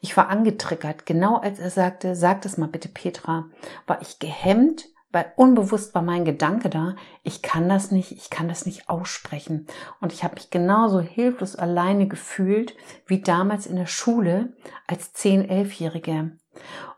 Ich 0.00 0.16
war 0.16 0.28
angetriggert, 0.28 1.06
genau 1.06 1.36
als 1.36 1.58
er 1.58 1.70
sagte, 1.70 2.14
sag 2.14 2.42
das 2.42 2.58
mal 2.58 2.68
bitte 2.68 2.88
Petra, 2.88 3.46
war 3.86 4.02
ich 4.02 4.18
gehemmt 4.18 4.86
weil 5.10 5.32
unbewusst 5.36 5.94
war 5.94 6.02
mein 6.02 6.24
Gedanke 6.24 6.68
da, 6.68 6.94
ich 7.22 7.42
kann 7.42 7.68
das 7.68 7.90
nicht, 7.90 8.12
ich 8.12 8.30
kann 8.30 8.48
das 8.48 8.66
nicht 8.66 8.88
aussprechen. 8.88 9.66
Und 10.00 10.12
ich 10.12 10.22
habe 10.22 10.34
mich 10.34 10.50
genauso 10.50 11.00
hilflos 11.00 11.56
alleine 11.56 12.08
gefühlt 12.08 12.74
wie 13.06 13.20
damals 13.20 13.66
in 13.66 13.76
der 13.76 13.86
Schule 13.86 14.52
als 14.86 15.14
10-, 15.14 15.48
11-Jährige. 15.48 16.32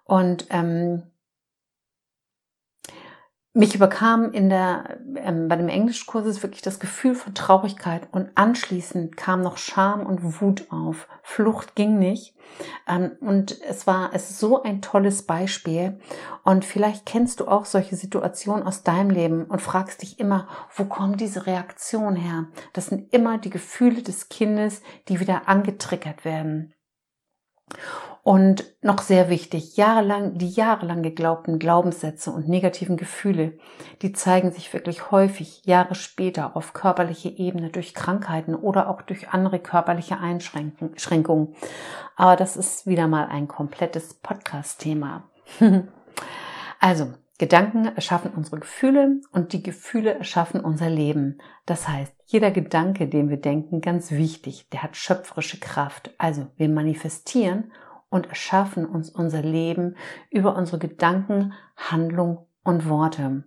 Und 0.05 0.47
ähm, 0.51 1.05
mich 3.53 3.75
überkam 3.75 4.31
in 4.31 4.49
der, 4.49 4.99
ähm, 5.17 5.49
bei 5.49 5.57
dem 5.57 5.69
Englischkurs 5.69 6.43
wirklich 6.43 6.63
das 6.63 6.79
Gefühl 6.79 7.17
von 7.17 7.35
Traurigkeit 7.35 8.09
und 8.13 8.31
anschließend 8.37 9.17
kam 9.17 9.43
noch 9.43 9.57
Scham 9.57 10.07
und 10.07 10.41
Wut 10.41 10.71
auf. 10.71 11.09
Flucht 11.25 11.75
ging 11.75 11.99
nicht. 11.99 12.37
Ähm, 12.87 13.13
und 13.21 13.61
es 13.63 13.89
war, 13.89 14.11
es 14.13 14.31
ist 14.31 14.39
so 14.39 14.63
ein 14.63 14.83
tolles 14.83 15.27
Beispiel. 15.27 15.99
Und 16.45 16.65
vielleicht 16.65 17.07
kennst 17.07 17.41
du 17.41 17.49
auch 17.49 17.65
solche 17.65 17.97
Situationen 17.97 18.65
aus 18.65 18.85
deinem 18.85 19.11
Leben 19.11 19.45
und 19.47 19.61
fragst 19.61 20.03
dich 20.03 20.21
immer, 20.21 20.47
wo 20.77 20.85
kommt 20.85 21.21
diese 21.21 21.47
Reaktion 21.47 22.15
her? 22.15 22.47
Das 22.73 22.87
sind 22.87 23.13
immer 23.13 23.39
die 23.39 23.51
Gefühle 23.51 24.03
des 24.03 24.29
Kindes, 24.29 24.81
die 25.09 25.19
wieder 25.19 25.49
angetriggert 25.49 26.25
werden. 26.25 26.73
Und 28.23 28.65
noch 28.83 29.01
sehr 29.01 29.31
wichtig, 29.31 29.77
jahrelang, 29.77 30.37
die 30.37 30.51
jahrelang 30.51 31.03
geglaubten 31.03 31.59
Glaubenssätze 31.59 32.31
und 32.31 32.49
negativen 32.49 32.99
Gefühle, 32.99 33.59
die 34.03 34.13
zeigen 34.13 34.53
sich 34.53 34.73
wirklich 34.75 35.11
häufig 35.11 35.63
Jahre 35.65 35.95
später 35.95 36.55
auf 36.55 36.75
körperliche 36.75 37.31
Ebene 37.31 37.71
durch 37.71 37.95
Krankheiten 37.95 38.55
oder 38.55 38.91
auch 38.91 39.01
durch 39.01 39.31
andere 39.31 39.59
körperliche 39.59 40.19
Einschränkungen. 40.19 41.55
Aber 42.15 42.37
das 42.37 42.57
ist 42.57 42.87
wieder 42.87 43.09
mal 43.09 43.27
ein 43.27 43.49
komplettes 43.49 44.15
Podcast-Thema. 44.15 45.31
also, 46.81 47.15
Gedanken 47.39 47.87
erschaffen 47.87 48.33
unsere 48.37 48.61
Gefühle 48.61 49.23
und 49.33 49.55
die 49.55 49.63
Gefühle 49.63 50.13
erschaffen 50.13 50.61
unser 50.61 50.91
Leben. 50.91 51.39
Das 51.65 51.89
heißt, 51.89 52.13
jeder 52.27 52.51
Gedanke, 52.51 53.09
den 53.09 53.31
wir 53.31 53.39
denken, 53.39 53.81
ganz 53.81 54.11
wichtig, 54.11 54.69
der 54.69 54.83
hat 54.83 54.95
schöpferische 54.95 55.59
Kraft. 55.59 56.11
Also 56.19 56.49
wir 56.59 56.69
manifestieren 56.69 57.73
und 58.11 58.29
erschaffen 58.29 58.85
uns 58.85 59.09
unser 59.09 59.43
Leben 59.43 59.97
über 60.31 60.57
unsere 60.57 60.79
Gedanken, 60.79 61.55
Handlung 61.77 62.47
und 62.63 62.89
Worte. 62.89 63.45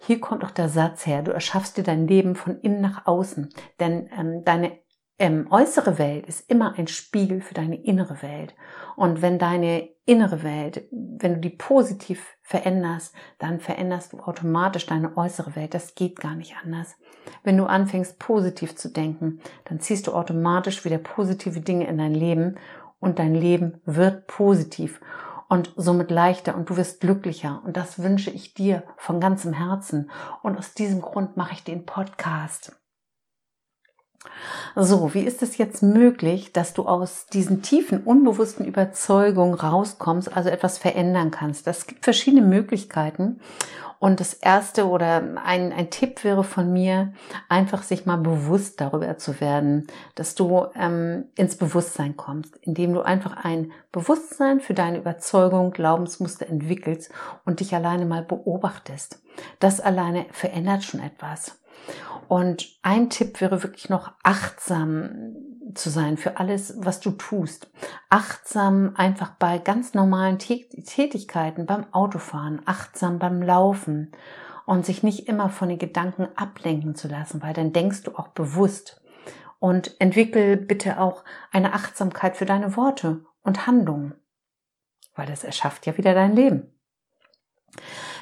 Hier 0.00 0.20
kommt 0.20 0.44
auch 0.44 0.50
der 0.50 0.68
Satz 0.68 1.06
her, 1.06 1.22
du 1.22 1.32
erschaffst 1.32 1.76
dir 1.76 1.84
dein 1.84 2.08
Leben 2.08 2.34
von 2.34 2.58
innen 2.60 2.80
nach 2.80 3.06
außen, 3.06 3.50
denn 3.78 4.08
ähm, 4.16 4.44
deine 4.44 4.78
ähm, 5.18 5.46
äußere 5.50 5.98
Welt 5.98 6.26
ist 6.26 6.50
immer 6.50 6.74
ein 6.78 6.88
Spiegel 6.88 7.40
für 7.40 7.54
deine 7.54 7.82
innere 7.82 8.22
Welt. 8.22 8.54
Und 8.96 9.22
wenn 9.22 9.38
deine 9.38 9.88
innere 10.04 10.42
Welt, 10.42 10.86
wenn 10.90 11.34
du 11.34 11.40
die 11.40 11.50
positiv 11.50 12.36
veränderst, 12.42 13.14
dann 13.38 13.60
veränderst 13.60 14.12
du 14.12 14.18
automatisch 14.20 14.86
deine 14.86 15.16
äußere 15.16 15.56
Welt. 15.56 15.74
Das 15.74 15.94
geht 15.94 16.20
gar 16.20 16.34
nicht 16.34 16.56
anders. 16.62 16.96
Wenn 17.42 17.56
du 17.56 17.64
anfängst 17.64 18.18
positiv 18.18 18.76
zu 18.76 18.90
denken, 18.90 19.40
dann 19.64 19.80
ziehst 19.80 20.06
du 20.06 20.12
automatisch 20.12 20.84
wieder 20.84 20.98
positive 20.98 21.60
Dinge 21.60 21.86
in 21.86 21.98
dein 21.98 22.14
Leben 22.14 22.56
und 23.00 23.18
dein 23.18 23.34
Leben 23.34 23.80
wird 23.84 24.26
positiv 24.26 25.00
und 25.48 25.72
somit 25.76 26.10
leichter 26.10 26.56
und 26.56 26.70
du 26.70 26.76
wirst 26.76 27.00
glücklicher. 27.00 27.62
Und 27.64 27.76
das 27.76 28.02
wünsche 28.02 28.30
ich 28.30 28.54
dir 28.54 28.82
von 28.96 29.20
ganzem 29.20 29.52
Herzen. 29.52 30.10
Und 30.42 30.56
aus 30.56 30.74
diesem 30.74 31.00
Grund 31.00 31.36
mache 31.36 31.54
ich 31.54 31.64
den 31.64 31.86
Podcast. 31.86 32.76
So, 34.74 35.14
wie 35.14 35.22
ist 35.22 35.42
es 35.42 35.58
jetzt 35.58 35.82
möglich, 35.82 36.52
dass 36.52 36.74
du 36.74 36.86
aus 36.86 37.26
diesen 37.26 37.62
tiefen, 37.62 38.02
unbewussten 38.02 38.66
Überzeugungen 38.66 39.54
rauskommst, 39.54 40.36
also 40.36 40.48
etwas 40.50 40.78
verändern 40.78 41.30
kannst? 41.30 41.66
Das 41.66 41.86
gibt 41.86 42.04
verschiedene 42.04 42.46
Möglichkeiten. 42.46 43.40
Und 43.98 44.20
das 44.20 44.34
erste 44.34 44.86
oder 44.88 45.22
ein, 45.42 45.72
ein 45.72 45.90
Tipp 45.90 46.22
wäre 46.22 46.44
von 46.44 46.70
mir, 46.72 47.14
einfach 47.48 47.82
sich 47.82 48.04
mal 48.04 48.18
bewusst 48.18 48.80
darüber 48.80 49.16
zu 49.16 49.40
werden, 49.40 49.86
dass 50.14 50.34
du 50.34 50.66
ähm, 50.74 51.24
ins 51.34 51.56
Bewusstsein 51.56 52.16
kommst, 52.16 52.56
indem 52.58 52.92
du 52.92 53.00
einfach 53.00 53.42
ein 53.42 53.72
Bewusstsein 53.92 54.60
für 54.60 54.74
deine 54.74 54.98
Überzeugung, 54.98 55.70
Glaubensmuster 55.70 56.46
entwickelst 56.46 57.10
und 57.46 57.60
dich 57.60 57.74
alleine 57.74 58.04
mal 58.04 58.22
beobachtest. 58.22 59.22
Das 59.60 59.80
alleine 59.80 60.26
verändert 60.30 60.84
schon 60.84 61.00
etwas. 61.00 61.58
Und 62.28 62.78
ein 62.82 63.10
Tipp 63.10 63.40
wäre 63.40 63.62
wirklich 63.62 63.88
noch 63.88 64.12
achtsam 64.22 65.36
zu 65.74 65.90
sein 65.90 66.16
für 66.16 66.38
alles, 66.38 66.74
was 66.78 67.00
du 67.00 67.12
tust. 67.12 67.70
Achtsam 68.08 68.92
einfach 68.96 69.30
bei 69.38 69.58
ganz 69.58 69.94
normalen 69.94 70.38
Tätigkeiten, 70.38 71.66
beim 71.66 71.92
Autofahren, 71.92 72.62
achtsam 72.64 73.18
beim 73.18 73.42
Laufen 73.42 74.12
und 74.64 74.84
sich 74.84 75.02
nicht 75.02 75.28
immer 75.28 75.50
von 75.50 75.68
den 75.68 75.78
Gedanken 75.78 76.28
ablenken 76.36 76.94
zu 76.94 77.08
lassen, 77.08 77.42
weil 77.42 77.54
dann 77.54 77.72
denkst 77.72 78.02
du 78.02 78.16
auch 78.16 78.28
bewusst. 78.28 79.00
Und 79.58 79.98
entwickel 80.00 80.56
bitte 80.56 81.00
auch 81.00 81.24
eine 81.50 81.72
Achtsamkeit 81.72 82.36
für 82.36 82.44
deine 82.44 82.76
Worte 82.76 83.24
und 83.42 83.66
Handlungen, 83.66 84.14
weil 85.14 85.26
das 85.26 85.44
erschafft 85.44 85.86
ja 85.86 85.96
wieder 85.96 86.12
dein 86.12 86.36
Leben. 86.36 86.74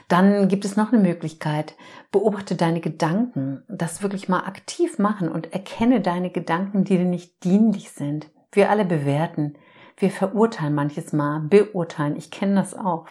Dann 0.09 0.49
gibt 0.49 0.65
es 0.65 0.77
noch 0.77 0.93
eine 0.93 1.03
Möglichkeit. 1.03 1.75
Beobachte 2.13 2.57
deine 2.57 2.81
Gedanken. 2.81 3.63
Das 3.69 4.03
wirklich 4.03 4.29
mal 4.29 4.45
aktiv 4.45 4.99
machen 4.99 5.29
und 5.29 5.53
erkenne 5.53 6.01
deine 6.01 6.31
Gedanken, 6.31 6.85
die 6.85 6.99
dir 6.99 7.05
nicht 7.05 7.45
dienlich 7.45 7.91
sind. 7.91 8.31
Wir 8.53 8.71
alle 8.71 8.85
bewerten. 8.85 9.55
Wir 9.97 10.11
verurteilen 10.11 10.75
manches 10.75 11.13
Mal, 11.13 11.41
beurteilen. 11.41 12.17
Ich 12.17 12.31
kenne 12.31 12.57
das 12.57 12.75
auch. 12.75 13.07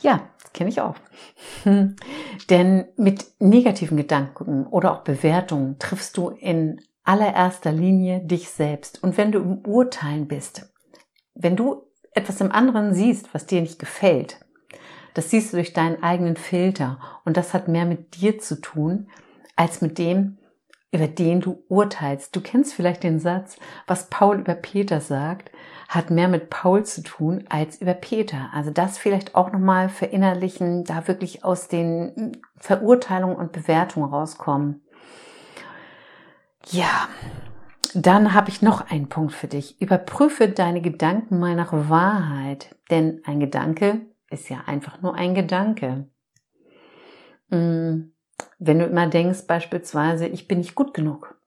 Ja, 0.00 0.28
das 0.40 0.52
kenne 0.52 0.70
ich 0.70 0.80
auch. 0.80 0.96
Denn 2.50 2.84
mit 2.96 3.26
negativen 3.38 3.96
Gedanken 3.96 4.66
oder 4.66 4.92
auch 4.92 5.04
Bewertungen 5.04 5.78
triffst 5.78 6.16
du 6.16 6.30
in 6.30 6.80
allererster 7.04 7.72
Linie 7.72 8.20
dich 8.20 8.50
selbst. 8.50 9.02
Und 9.02 9.16
wenn 9.16 9.32
du 9.32 9.40
im 9.40 9.58
Urteilen 9.66 10.28
bist, 10.28 10.72
wenn 11.34 11.56
du 11.56 11.82
etwas 12.12 12.40
im 12.40 12.52
anderen 12.52 12.94
siehst, 12.94 13.32
was 13.34 13.46
dir 13.46 13.60
nicht 13.60 13.78
gefällt, 13.78 14.38
das 15.14 15.30
siehst 15.30 15.52
du 15.52 15.56
durch 15.56 15.72
deinen 15.72 16.02
eigenen 16.02 16.36
Filter. 16.36 16.98
Und 17.24 17.36
das 17.36 17.54
hat 17.54 17.68
mehr 17.68 17.84
mit 17.84 18.20
dir 18.20 18.38
zu 18.38 18.60
tun, 18.60 19.08
als 19.56 19.80
mit 19.80 19.98
dem, 19.98 20.38
über 20.92 21.08
den 21.08 21.40
du 21.40 21.62
urteilst. 21.68 22.36
Du 22.36 22.40
kennst 22.40 22.74
vielleicht 22.74 23.02
den 23.02 23.18
Satz, 23.18 23.56
was 23.86 24.08
Paul 24.08 24.40
über 24.40 24.54
Peter 24.54 25.00
sagt. 25.00 25.50
hat 25.88 26.10
mehr 26.10 26.28
mit 26.28 26.48
Paul 26.48 26.84
zu 26.84 27.02
tun 27.02 27.44
als 27.50 27.80
über 27.80 27.92
Peter. 27.92 28.48
Also 28.54 28.70
das 28.70 28.96
vielleicht 28.96 29.34
auch 29.34 29.52
nochmal 29.52 29.90
verinnerlichen, 29.90 30.84
da 30.84 31.06
wirklich 31.06 31.44
aus 31.44 31.68
den 31.68 32.38
Verurteilungen 32.56 33.36
und 33.36 33.52
Bewertungen 33.52 34.08
rauskommen. 34.08 34.82
Ja, 36.70 37.08
dann 37.94 38.32
habe 38.32 38.48
ich 38.48 38.62
noch 38.62 38.90
einen 38.90 39.10
Punkt 39.10 39.34
für 39.34 39.48
dich. 39.48 39.80
Überprüfe 39.82 40.48
deine 40.48 40.80
Gedanken 40.80 41.38
mal 41.38 41.54
nach 41.54 41.72
Wahrheit, 41.72 42.74
denn 42.90 43.20
ein 43.26 43.40
Gedanke 43.40 44.00
ist 44.32 44.48
ja 44.48 44.62
einfach 44.66 45.00
nur 45.02 45.14
ein 45.14 45.34
Gedanke. 45.34 46.08
Mm, 47.48 48.12
wenn 48.58 48.78
du 48.78 48.86
immer 48.86 49.08
denkst, 49.08 49.46
beispielsweise, 49.46 50.26
ich 50.26 50.48
bin 50.48 50.58
nicht 50.58 50.74
gut 50.74 50.94
genug, 50.94 51.38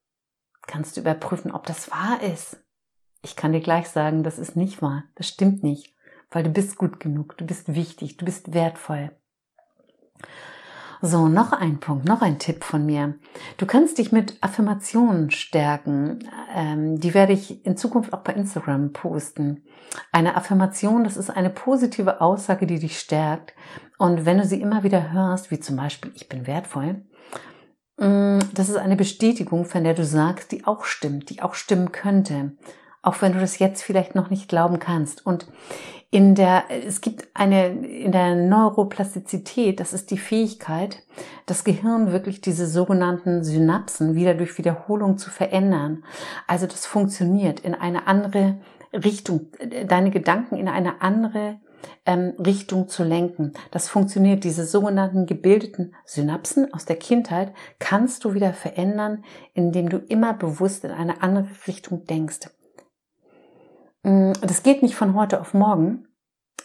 kannst 0.67 0.95
du 0.95 1.01
überprüfen, 1.01 1.51
ob 1.51 1.65
das 1.65 1.91
wahr 1.91 2.21
ist. 2.21 2.57
Ich 3.21 3.35
kann 3.35 3.53
dir 3.53 3.61
gleich 3.61 3.89
sagen, 3.89 4.23
das 4.23 4.37
ist 4.37 4.55
nicht 4.55 4.81
wahr. 4.81 5.03
Das 5.15 5.27
stimmt 5.27 5.63
nicht, 5.63 5.95
weil 6.29 6.43
du 6.43 6.49
bist 6.49 6.77
gut 6.77 6.99
genug, 6.99 7.37
du 7.37 7.45
bist 7.45 7.73
wichtig, 7.73 8.17
du 8.17 8.25
bist 8.25 8.53
wertvoll. 8.53 9.11
So, 11.07 11.27
noch 11.27 11.51
ein 11.51 11.79
Punkt, 11.79 12.05
noch 12.05 12.23
ein 12.23 12.39
Tipp 12.39 12.63
von 12.63 12.83
mir. 12.83 13.13
Du 13.57 13.67
kannst 13.67 13.99
dich 13.99 14.11
mit 14.11 14.39
Affirmationen 14.41 15.29
stärken. 15.29 16.27
Ähm, 16.51 16.99
die 16.99 17.13
werde 17.13 17.33
ich 17.33 17.63
in 17.63 17.77
Zukunft 17.77 18.11
auch 18.11 18.21
bei 18.21 18.33
Instagram 18.33 18.91
posten. 18.91 19.61
Eine 20.11 20.35
Affirmation, 20.35 21.03
das 21.03 21.15
ist 21.15 21.29
eine 21.29 21.51
positive 21.51 22.21
Aussage, 22.21 22.65
die 22.65 22.79
dich 22.79 22.97
stärkt. 22.97 23.53
Und 23.99 24.25
wenn 24.25 24.39
du 24.39 24.45
sie 24.45 24.59
immer 24.59 24.81
wieder 24.81 25.11
hörst, 25.11 25.51
wie 25.51 25.59
zum 25.59 25.75
Beispiel, 25.75 26.11
ich 26.15 26.27
bin 26.27 26.47
wertvoll, 26.47 27.05
mm, 27.97 28.39
das 28.55 28.69
ist 28.69 28.77
eine 28.77 28.95
Bestätigung, 28.95 29.65
von 29.65 29.83
der 29.83 29.93
du 29.93 30.03
sagst, 30.03 30.51
die 30.51 30.65
auch 30.65 30.85
stimmt, 30.85 31.29
die 31.29 31.43
auch 31.43 31.53
stimmen 31.53 31.91
könnte. 31.91 32.53
Auch 33.05 33.21
wenn 33.21 33.33
du 33.33 33.39
das 33.39 33.59
jetzt 33.59 33.83
vielleicht 33.83 34.15
noch 34.15 34.31
nicht 34.31 34.49
glauben 34.49 34.79
kannst. 34.79 35.25
Und 35.25 35.45
in 36.09 36.33
der, 36.33 36.63
es 36.69 37.01
gibt 37.01 37.27
eine, 37.35 37.67
in 37.67 38.11
der 38.11 38.35
Neuroplastizität, 38.35 39.79
das 39.79 39.93
ist 39.93 40.09
die 40.09 40.17
Fähigkeit, 40.17 41.03
das 41.45 41.63
Gehirn 41.63 42.11
wirklich 42.11 42.41
diese 42.41 42.65
sogenannten 42.65 43.43
Synapsen 43.43 44.15
wieder 44.15 44.33
durch 44.33 44.57
Wiederholung 44.57 45.19
zu 45.19 45.29
verändern. 45.29 46.03
Also 46.47 46.65
das 46.65 46.87
funktioniert 46.87 47.59
in 47.59 47.75
eine 47.75 48.07
andere 48.07 48.57
Richtung, 48.91 49.47
deine 49.87 50.09
Gedanken 50.09 50.55
in 50.55 50.67
eine 50.67 51.01
andere 51.01 51.59
ähm, 52.07 52.33
Richtung 52.39 52.87
zu 52.87 53.03
lenken. 53.03 53.53
Das 53.69 53.87
funktioniert. 53.87 54.43
Diese 54.43 54.65
sogenannten 54.65 55.27
gebildeten 55.27 55.93
Synapsen 56.05 56.73
aus 56.73 56.85
der 56.85 56.95
Kindheit 56.95 57.53
kannst 57.77 58.23
du 58.23 58.33
wieder 58.33 58.53
verändern, 58.53 59.23
indem 59.53 59.89
du 59.89 59.97
immer 59.97 60.33
bewusst 60.33 60.85
in 60.85 60.91
eine 60.91 61.21
andere 61.21 61.47
Richtung 61.67 62.05
denkst. 62.05 62.49
Mm, 64.05 64.33
das 64.41 64.61
geht 64.61 64.83
nicht 64.83 64.95
von 64.95 65.15
heute 65.15 65.41
auf 65.41 65.55
morgen, 65.55 66.07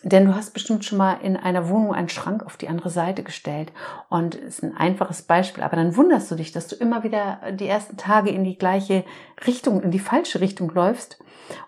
denn 0.02 0.26
du 0.26 0.34
hast 0.34 0.52
bestimmt 0.52 0.84
schon 0.84 0.98
mal 0.98 1.14
in 1.14 1.38
einer 1.38 1.70
Wohnung 1.70 1.94
einen 1.94 2.10
Schrank 2.10 2.44
auf 2.44 2.58
die 2.58 2.68
andere 2.68 2.90
Seite 2.90 3.22
gestellt 3.22 3.72
und 4.10 4.34
ist 4.34 4.62
ein 4.62 4.76
einfaches 4.76 5.22
Beispiel, 5.22 5.64
aber 5.64 5.76
dann 5.76 5.96
wunderst 5.96 6.30
du 6.30 6.34
dich, 6.34 6.52
dass 6.52 6.68
du 6.68 6.76
immer 6.76 7.02
wieder 7.02 7.40
die 7.52 7.66
ersten 7.66 7.96
Tage 7.96 8.30
in 8.30 8.44
die 8.44 8.58
gleiche 8.58 9.04
Richtung, 9.46 9.80
in 9.82 9.90
die 9.90 9.98
falsche 9.98 10.40
Richtung 10.40 10.70
läufst 10.70 11.18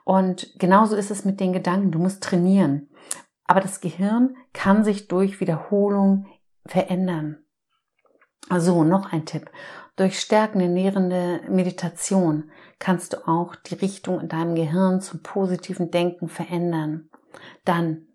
und 0.05 0.53
genauso 0.59 0.95
ist 0.95 1.11
es 1.11 1.25
mit 1.25 1.41
den 1.41 1.55
Gedanken, 1.55 1.91
du 1.91 1.99
musst 1.99 2.23
trainieren. 2.23 2.91
Aber 3.45 3.61
das 3.61 3.81
Gehirn 3.81 4.37
kann 4.53 4.85
sich 4.85 5.09
durch 5.09 5.41
Wiederholung 5.41 6.27
verändern. 6.67 7.42
Also 8.49 8.85
noch 8.85 9.13
ein 9.13 9.25
Tipp. 9.25 9.51
Durch 9.97 10.19
stärkende, 10.19 10.69
nährende 10.69 11.41
Meditation 11.49 12.51
kannst 12.79 13.13
du 13.13 13.29
auch 13.29 13.55
die 13.55 13.75
Richtung 13.75 14.21
in 14.21 14.29
deinem 14.29 14.55
Gehirn 14.55 15.01
zum 15.01 15.23
positiven 15.23 15.91
Denken 15.91 16.29
verändern. 16.29 17.11
Dann, 17.65 18.07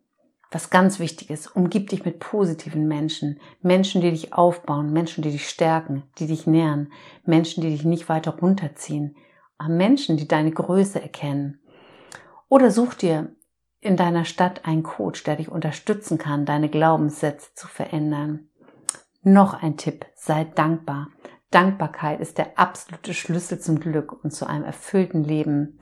was 0.51 0.69
ganz 0.69 0.99
wichtig 0.99 1.29
ist, 1.29 1.55
umgib 1.55 1.89
dich 1.89 2.03
mit 2.03 2.19
positiven 2.19 2.87
Menschen. 2.87 3.39
Menschen, 3.61 4.01
die 4.01 4.11
dich 4.11 4.33
aufbauen, 4.33 4.91
Menschen, 4.91 5.21
die 5.21 5.31
dich 5.31 5.47
stärken, 5.47 6.03
die 6.17 6.27
dich 6.27 6.47
nähren, 6.47 6.91
Menschen, 7.25 7.61
die 7.61 7.69
dich 7.69 7.85
nicht 7.85 8.09
weiter 8.09 8.37
runterziehen, 8.37 9.15
Menschen, 9.67 10.17
die 10.17 10.27
deine 10.27 10.51
Größe 10.51 11.01
erkennen. 11.01 11.59
Oder 12.49 12.71
such 12.71 12.95
dir 12.95 13.35
in 13.79 13.97
deiner 13.97 14.25
Stadt 14.25 14.65
einen 14.65 14.83
Coach, 14.83 15.23
der 15.23 15.35
dich 15.35 15.49
unterstützen 15.49 16.17
kann, 16.17 16.45
deine 16.45 16.69
Glaubenssätze 16.69 17.53
zu 17.53 17.67
verändern. 17.67 18.46
Noch 19.27 19.61
ein 19.61 19.75
Tipp, 19.75 20.05
sei 20.15 20.45
dankbar. 20.45 21.09
Dankbarkeit 21.51 22.21
ist 22.21 22.37
der 22.37 22.57
absolute 22.57 23.13
Schlüssel 23.13 23.59
zum 23.59 23.77
Glück 23.77 24.23
und 24.23 24.31
zu 24.31 24.47
einem 24.47 24.63
erfüllten 24.63 25.21
Leben. 25.21 25.79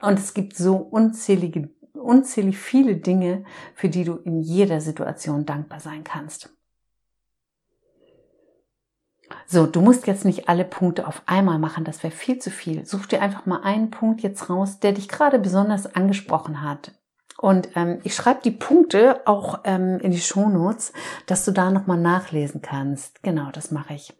Und 0.00 0.18
es 0.18 0.34
gibt 0.34 0.56
so 0.56 0.74
unzählige, 0.74 1.70
unzählig 1.92 2.58
viele 2.58 2.96
Dinge, 2.96 3.44
für 3.76 3.88
die 3.88 4.02
du 4.02 4.16
in 4.16 4.40
jeder 4.40 4.80
Situation 4.80 5.46
dankbar 5.46 5.78
sein 5.78 6.02
kannst. 6.02 6.52
So, 9.46 9.66
du 9.66 9.80
musst 9.80 10.08
jetzt 10.08 10.24
nicht 10.24 10.48
alle 10.48 10.64
Punkte 10.64 11.06
auf 11.06 11.22
einmal 11.26 11.60
machen, 11.60 11.84
das 11.84 12.02
wäre 12.02 12.12
viel 12.12 12.40
zu 12.40 12.50
viel. 12.50 12.84
Such 12.84 13.06
dir 13.06 13.22
einfach 13.22 13.46
mal 13.46 13.62
einen 13.62 13.92
Punkt 13.92 14.20
jetzt 14.22 14.50
raus, 14.50 14.80
der 14.80 14.90
dich 14.90 15.08
gerade 15.08 15.38
besonders 15.38 15.94
angesprochen 15.94 16.60
hat. 16.60 16.97
Und 17.40 17.68
ähm, 17.76 18.00
ich 18.02 18.16
schreibe 18.16 18.40
die 18.42 18.50
Punkte 18.50 19.20
auch 19.24 19.60
ähm, 19.62 20.00
in 20.00 20.10
die 20.10 20.20
Shownotes, 20.20 20.92
dass 21.26 21.44
du 21.44 21.52
da 21.52 21.70
nochmal 21.70 21.98
nachlesen 21.98 22.62
kannst. 22.62 23.22
Genau, 23.22 23.50
das 23.52 23.70
mache 23.70 23.94
ich. 23.94 24.12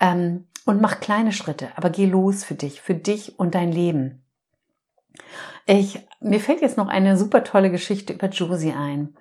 Ähm, 0.00 0.46
und 0.66 0.82
mach 0.82 1.00
kleine 1.00 1.32
Schritte, 1.32 1.70
aber 1.76 1.88
geh 1.88 2.04
los 2.04 2.44
für 2.44 2.54
dich, 2.54 2.82
für 2.82 2.94
dich 2.94 3.38
und 3.38 3.54
dein 3.54 3.72
Leben. 3.72 4.22
Ich, 5.64 6.06
mir 6.20 6.40
fällt 6.40 6.60
jetzt 6.60 6.76
noch 6.76 6.88
eine 6.88 7.16
super 7.16 7.42
tolle 7.42 7.70
Geschichte 7.70 8.12
über 8.12 8.28
Josie 8.28 8.74
ein, 8.74 9.16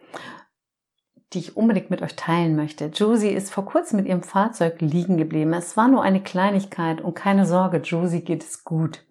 die 1.31 1.39
ich 1.39 1.55
unbedingt 1.55 1.89
mit 1.89 2.01
euch 2.01 2.17
teilen 2.17 2.57
möchte. 2.57 2.87
Josie 2.87 3.29
ist 3.29 3.53
vor 3.53 3.63
kurzem 3.63 3.95
mit 3.97 4.07
ihrem 4.07 4.23
Fahrzeug 4.23 4.81
liegen 4.81 5.15
geblieben. 5.15 5.53
Es 5.53 5.77
war 5.77 5.87
nur 5.87 6.03
eine 6.03 6.21
Kleinigkeit 6.21 6.99
und 6.99 7.13
keine 7.13 7.45
Sorge, 7.45 7.77
Josie 7.77 8.21
geht 8.21 8.43
es 8.43 8.65
gut. 8.65 9.05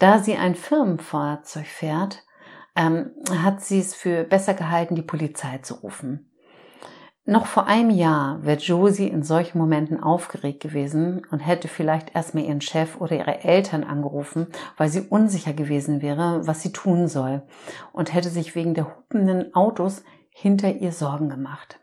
Da 0.00 0.18
sie 0.18 0.36
ein 0.36 0.56
Firmenfahrzeug 0.56 1.66
fährt, 1.66 2.24
ähm, 2.76 3.10
hat 3.30 3.62
sie 3.62 3.80
es 3.80 3.94
für 3.94 4.24
besser 4.24 4.54
gehalten, 4.54 4.94
die 4.94 5.02
Polizei 5.02 5.58
zu 5.58 5.74
rufen. 5.74 6.28
Noch 7.24 7.46
vor 7.46 7.68
einem 7.68 7.90
Jahr 7.90 8.44
wäre 8.44 8.58
Josie 8.58 9.06
in 9.06 9.22
solchen 9.22 9.58
Momenten 9.58 10.02
aufgeregt 10.02 10.60
gewesen 10.60 11.24
und 11.30 11.38
hätte 11.38 11.68
vielleicht 11.68 12.16
erstmal 12.16 12.44
ihren 12.44 12.60
Chef 12.60 13.00
oder 13.00 13.16
ihre 13.16 13.44
Eltern 13.44 13.84
angerufen, 13.84 14.48
weil 14.76 14.88
sie 14.88 15.02
unsicher 15.02 15.52
gewesen 15.52 16.02
wäre, 16.02 16.44
was 16.48 16.62
sie 16.62 16.72
tun 16.72 17.06
soll 17.06 17.42
und 17.92 18.12
hätte 18.12 18.28
sich 18.28 18.56
wegen 18.56 18.74
der 18.74 18.96
hupenden 18.96 19.54
Autos 19.54 20.02
hinter 20.30 20.74
ihr 20.74 20.90
Sorgen 20.90 21.28
gemacht. 21.28 21.78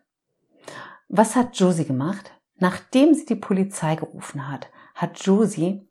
Was 1.08 1.38
hat 1.38 1.58
Josie 1.58 1.86
gemacht? 1.86 2.34
Nachdem 2.58 3.13
sie 3.13 3.25
die 3.25 3.36
Polizei 3.36 3.95
gerufen 3.95 4.52
hat, 4.52 4.67
hat 4.93 5.21
Josie 5.21 5.88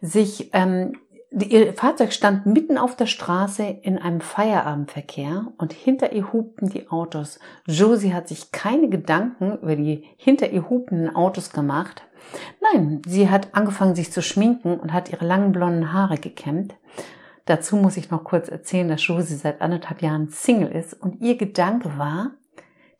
sich 0.00 0.50
ähm, 0.52 0.92
Ihr 1.34 1.72
Fahrzeug 1.72 2.12
stand 2.12 2.44
mitten 2.44 2.76
auf 2.76 2.94
der 2.94 3.06
Straße 3.06 3.62
in 3.62 3.96
einem 3.96 4.20
Feierabendverkehr 4.20 5.46
und 5.56 5.72
hinter 5.72 6.12
ihr 6.12 6.30
hupten 6.30 6.68
die 6.68 6.90
Autos. 6.90 7.38
Josie 7.66 8.12
hat 8.12 8.28
sich 8.28 8.52
keine 8.52 8.90
Gedanken 8.90 9.58
über 9.62 9.74
die 9.74 10.04
hinter 10.18 10.50
ihr 10.50 10.68
hupenden 10.68 11.16
Autos 11.16 11.50
gemacht. 11.50 12.02
Nein, 12.60 13.00
sie 13.06 13.30
hat 13.30 13.54
angefangen 13.54 13.94
sich 13.94 14.12
zu 14.12 14.20
schminken 14.20 14.78
und 14.78 14.92
hat 14.92 15.10
ihre 15.10 15.24
langen 15.24 15.52
blonden 15.52 15.94
Haare 15.94 16.18
gekämmt. 16.18 16.74
Dazu 17.46 17.76
muss 17.76 17.96
ich 17.96 18.10
noch 18.10 18.24
kurz 18.24 18.48
erzählen, 18.48 18.88
dass 18.88 19.06
Josie 19.06 19.34
seit 19.34 19.62
anderthalb 19.62 20.02
Jahren 20.02 20.28
Single 20.28 20.70
ist 20.70 20.92
und 20.92 21.22
ihr 21.22 21.38
Gedanke 21.38 21.96
war, 21.96 22.32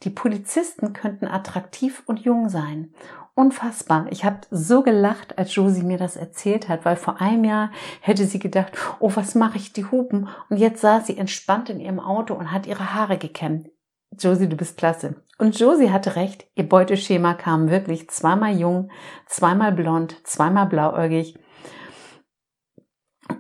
die 0.05 0.11
Polizisten 0.11 0.95
könnten 0.95 1.27
attraktiv 1.27 2.03
und 2.07 2.21
jung 2.21 2.49
sein 2.49 2.92
unfassbar. 3.35 4.07
Ich 4.11 4.25
habe 4.25 4.40
so 4.51 4.83
gelacht, 4.83 5.38
als 5.38 5.55
Josie 5.55 5.83
mir 5.83 5.99
das 5.99 6.16
erzählt 6.16 6.68
hat, 6.68 6.85
weil 6.85 6.97
vor 6.97 7.21
einem 7.21 7.45
Jahr 7.45 7.71
hätte 8.01 8.27
sie 8.27 8.38
gedacht, 8.38 8.73
oh, 9.01 9.11
was 9.14 9.35
mache 9.35 9.57
ich 9.57 9.73
die 9.73 9.87
Hupen? 9.87 10.29
Und 10.51 10.59
jetzt 10.59 10.81
saß 10.81 11.07
sie 11.07 11.16
entspannt 11.16 11.71
in 11.71 11.81
ihrem 11.81 12.01
Auto 12.01 12.35
und 12.35 12.53
hat 12.53 12.66
ihre 12.66 12.95
Haare 12.95 13.16
gekämmt. 13.16 13.71
Josie, 14.18 14.49
du 14.49 14.57
bist 14.57 14.77
klasse. 14.77 15.14
Und 15.38 15.59
Josie 15.59 15.90
hatte 15.90 16.16
recht, 16.16 16.47
ihr 16.55 16.68
Beuteschema 16.68 17.35
kam 17.35 17.71
wirklich 17.71 18.11
zweimal 18.11 18.55
jung, 18.55 18.90
zweimal 19.27 19.73
blond, 19.73 20.16
zweimal 20.25 20.66
blauäugig. 20.66 21.38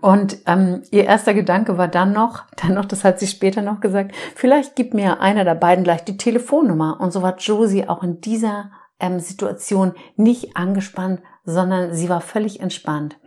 Und 0.00 0.38
ähm, 0.46 0.82
ihr 0.90 1.04
erster 1.04 1.34
Gedanke 1.34 1.76
war 1.76 1.88
dann 1.88 2.12
noch, 2.12 2.44
dann 2.56 2.74
noch, 2.74 2.86
das 2.86 3.04
hat 3.04 3.20
sie 3.20 3.26
später 3.26 3.60
noch 3.60 3.80
gesagt, 3.80 4.14
vielleicht 4.34 4.74
gibt 4.74 4.94
mir 4.94 5.20
einer 5.20 5.44
der 5.44 5.54
beiden 5.54 5.84
gleich 5.84 6.04
die 6.04 6.16
Telefonnummer. 6.16 6.98
Und 7.00 7.12
so 7.12 7.20
war 7.20 7.36
Josie 7.36 7.86
auch 7.86 8.02
in 8.02 8.22
dieser 8.22 8.70
ähm, 9.02 9.20
Situation 9.20 9.92
nicht 10.16 10.56
angespannt, 10.56 11.20
sondern 11.44 11.92
sie 11.92 12.08
war 12.08 12.20
völlig 12.20 12.60
entspannt. 12.60 13.18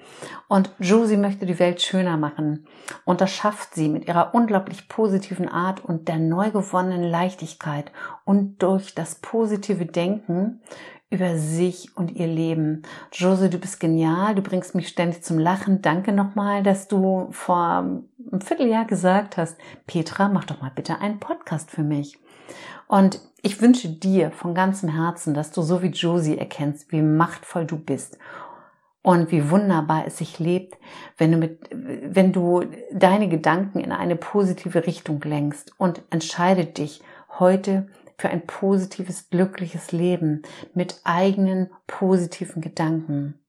Und 0.47 0.71
Josie 0.79 1.17
möchte 1.17 1.45
die 1.45 1.59
Welt 1.59 1.81
schöner 1.81 2.17
machen. 2.17 2.65
Und 3.03 3.21
das 3.21 3.31
schafft 3.31 3.75
sie 3.75 3.89
mit 3.89 4.07
ihrer 4.07 4.33
unglaublich 4.33 4.87
positiven 4.87 5.49
Art 5.49 5.83
und 5.83 6.07
der 6.07 6.17
neu 6.17 6.51
gewonnenen 6.51 7.03
Leichtigkeit 7.03 7.91
und 8.23 8.63
durch 8.63 8.95
das 8.95 9.15
positive 9.15 9.85
Denken 9.85 10.61
über 11.09 11.37
sich 11.37 11.95
und 11.95 12.11
ihr 12.11 12.27
Leben. 12.27 12.83
Josie, 13.11 13.49
du 13.49 13.57
bist 13.57 13.79
genial, 13.79 14.35
du 14.35 14.41
bringst 14.41 14.75
mich 14.75 14.87
ständig 14.87 15.23
zum 15.23 15.37
Lachen. 15.37 15.81
Danke 15.81 16.11
nochmal, 16.11 16.63
dass 16.63 16.87
du 16.87 17.27
vor 17.31 17.85
ein 18.31 18.41
Vierteljahr 18.41 18.85
gesagt 18.85 19.37
hast, 19.37 19.57
Petra, 19.87 20.29
mach 20.29 20.45
doch 20.45 20.61
mal 20.61 20.71
bitte 20.73 20.99
einen 20.99 21.19
Podcast 21.19 21.69
für 21.69 21.83
mich. 21.83 22.17
Und 22.87 23.19
ich 23.45 23.61
wünsche 23.61 23.89
dir 23.89 24.31
von 24.31 24.55
ganzem 24.55 24.89
Herzen, 24.89 25.35
dass 25.35 25.51
du 25.51 25.61
so 25.61 25.83
wie 25.83 25.89
Josie 25.89 26.35
erkennst, 26.35 26.91
wie 26.91 27.03
machtvoll 27.03 27.65
du 27.65 27.77
bist 27.77 28.17
und 29.03 29.31
wie 29.31 29.51
wunderbar 29.51 30.07
es 30.07 30.17
sich 30.17 30.39
lebt, 30.39 30.79
wenn 31.19 31.31
du 31.31 31.37
mit, 31.37 31.69
wenn 31.71 32.33
du 32.33 32.63
deine 32.91 33.29
Gedanken 33.29 33.81
in 33.81 33.91
eine 33.91 34.15
positive 34.15 34.87
Richtung 34.87 35.21
lenkst 35.21 35.75
und 35.77 36.01
entscheide 36.09 36.65
dich 36.65 37.03
heute 37.37 37.85
für 38.17 38.29
ein 38.29 38.47
positives, 38.47 39.29
glückliches 39.29 39.91
Leben 39.91 40.41
mit 40.73 41.01
eigenen 41.03 41.69
positiven 41.85 42.63
Gedanken. 42.63 43.39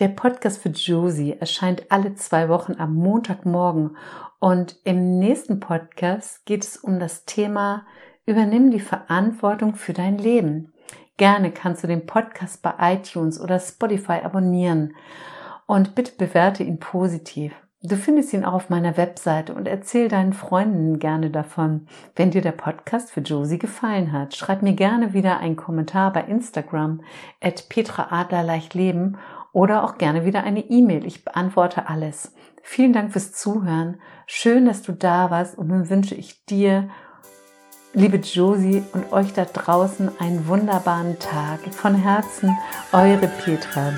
Der 0.00 0.08
Podcast 0.08 0.60
für 0.60 0.68
Josie 0.68 1.34
erscheint 1.40 1.90
alle 1.90 2.14
zwei 2.14 2.50
Wochen 2.50 2.74
am 2.76 2.94
Montagmorgen 2.94 3.96
und 4.38 4.76
im 4.84 5.18
nächsten 5.18 5.60
Podcast 5.60 6.44
geht 6.44 6.62
es 6.62 6.76
um 6.76 7.00
das 7.00 7.24
Thema 7.24 7.86
Übernimm 8.26 8.70
die 8.70 8.80
Verantwortung 8.80 9.74
für 9.74 9.92
dein 9.92 10.18
Leben. 10.18 10.72
Gerne 11.16 11.50
kannst 11.50 11.84
du 11.84 11.86
den 11.86 12.06
Podcast 12.06 12.62
bei 12.62 12.72
iTunes 12.80 13.40
oder 13.40 13.60
Spotify 13.60 14.20
abonnieren 14.24 14.94
und 15.66 15.94
bitte 15.94 16.12
bewerte 16.16 16.62
ihn 16.64 16.78
positiv. 16.78 17.52
Du 17.82 17.96
findest 17.96 18.32
ihn 18.32 18.46
auch 18.46 18.54
auf 18.54 18.70
meiner 18.70 18.96
Webseite 18.96 19.52
und 19.54 19.68
erzähl 19.68 20.08
deinen 20.08 20.32
Freunden 20.32 20.98
gerne 20.98 21.28
davon. 21.28 21.86
Wenn 22.16 22.30
dir 22.30 22.40
der 22.40 22.52
Podcast 22.52 23.10
für 23.10 23.20
Josie 23.20 23.58
gefallen 23.58 24.10
hat, 24.10 24.34
schreib 24.34 24.62
mir 24.62 24.72
gerne 24.72 25.12
wieder 25.12 25.36
einen 25.38 25.56
Kommentar 25.56 26.10
bei 26.10 26.22
Instagram 26.22 27.02
at 27.42 27.68
Petra 27.68 28.06
Adler 28.10 28.42
leicht 28.42 28.72
leben 28.72 29.18
oder 29.52 29.84
auch 29.84 29.98
gerne 29.98 30.24
wieder 30.24 30.44
eine 30.44 30.60
E-Mail. 30.60 31.04
Ich 31.04 31.26
beantworte 31.26 31.86
alles. 31.86 32.34
Vielen 32.62 32.94
Dank 32.94 33.12
fürs 33.12 33.32
Zuhören. 33.32 34.00
Schön, 34.26 34.64
dass 34.64 34.80
du 34.80 34.92
da 34.92 35.30
warst 35.30 35.58
und 35.58 35.68
nun 35.68 35.90
wünsche 35.90 36.14
ich 36.14 36.46
dir, 36.46 36.88
liebe 37.94 38.16
Josie 38.16 38.82
und 38.92 39.12
euch 39.12 39.32
da 39.32 39.44
draußen 39.44 40.10
einen 40.18 40.46
wunderbaren 40.48 41.18
Tag. 41.18 41.60
Von 41.72 41.94
Herzen, 41.94 42.50
eure 42.92 43.28
Petra. 43.28 43.92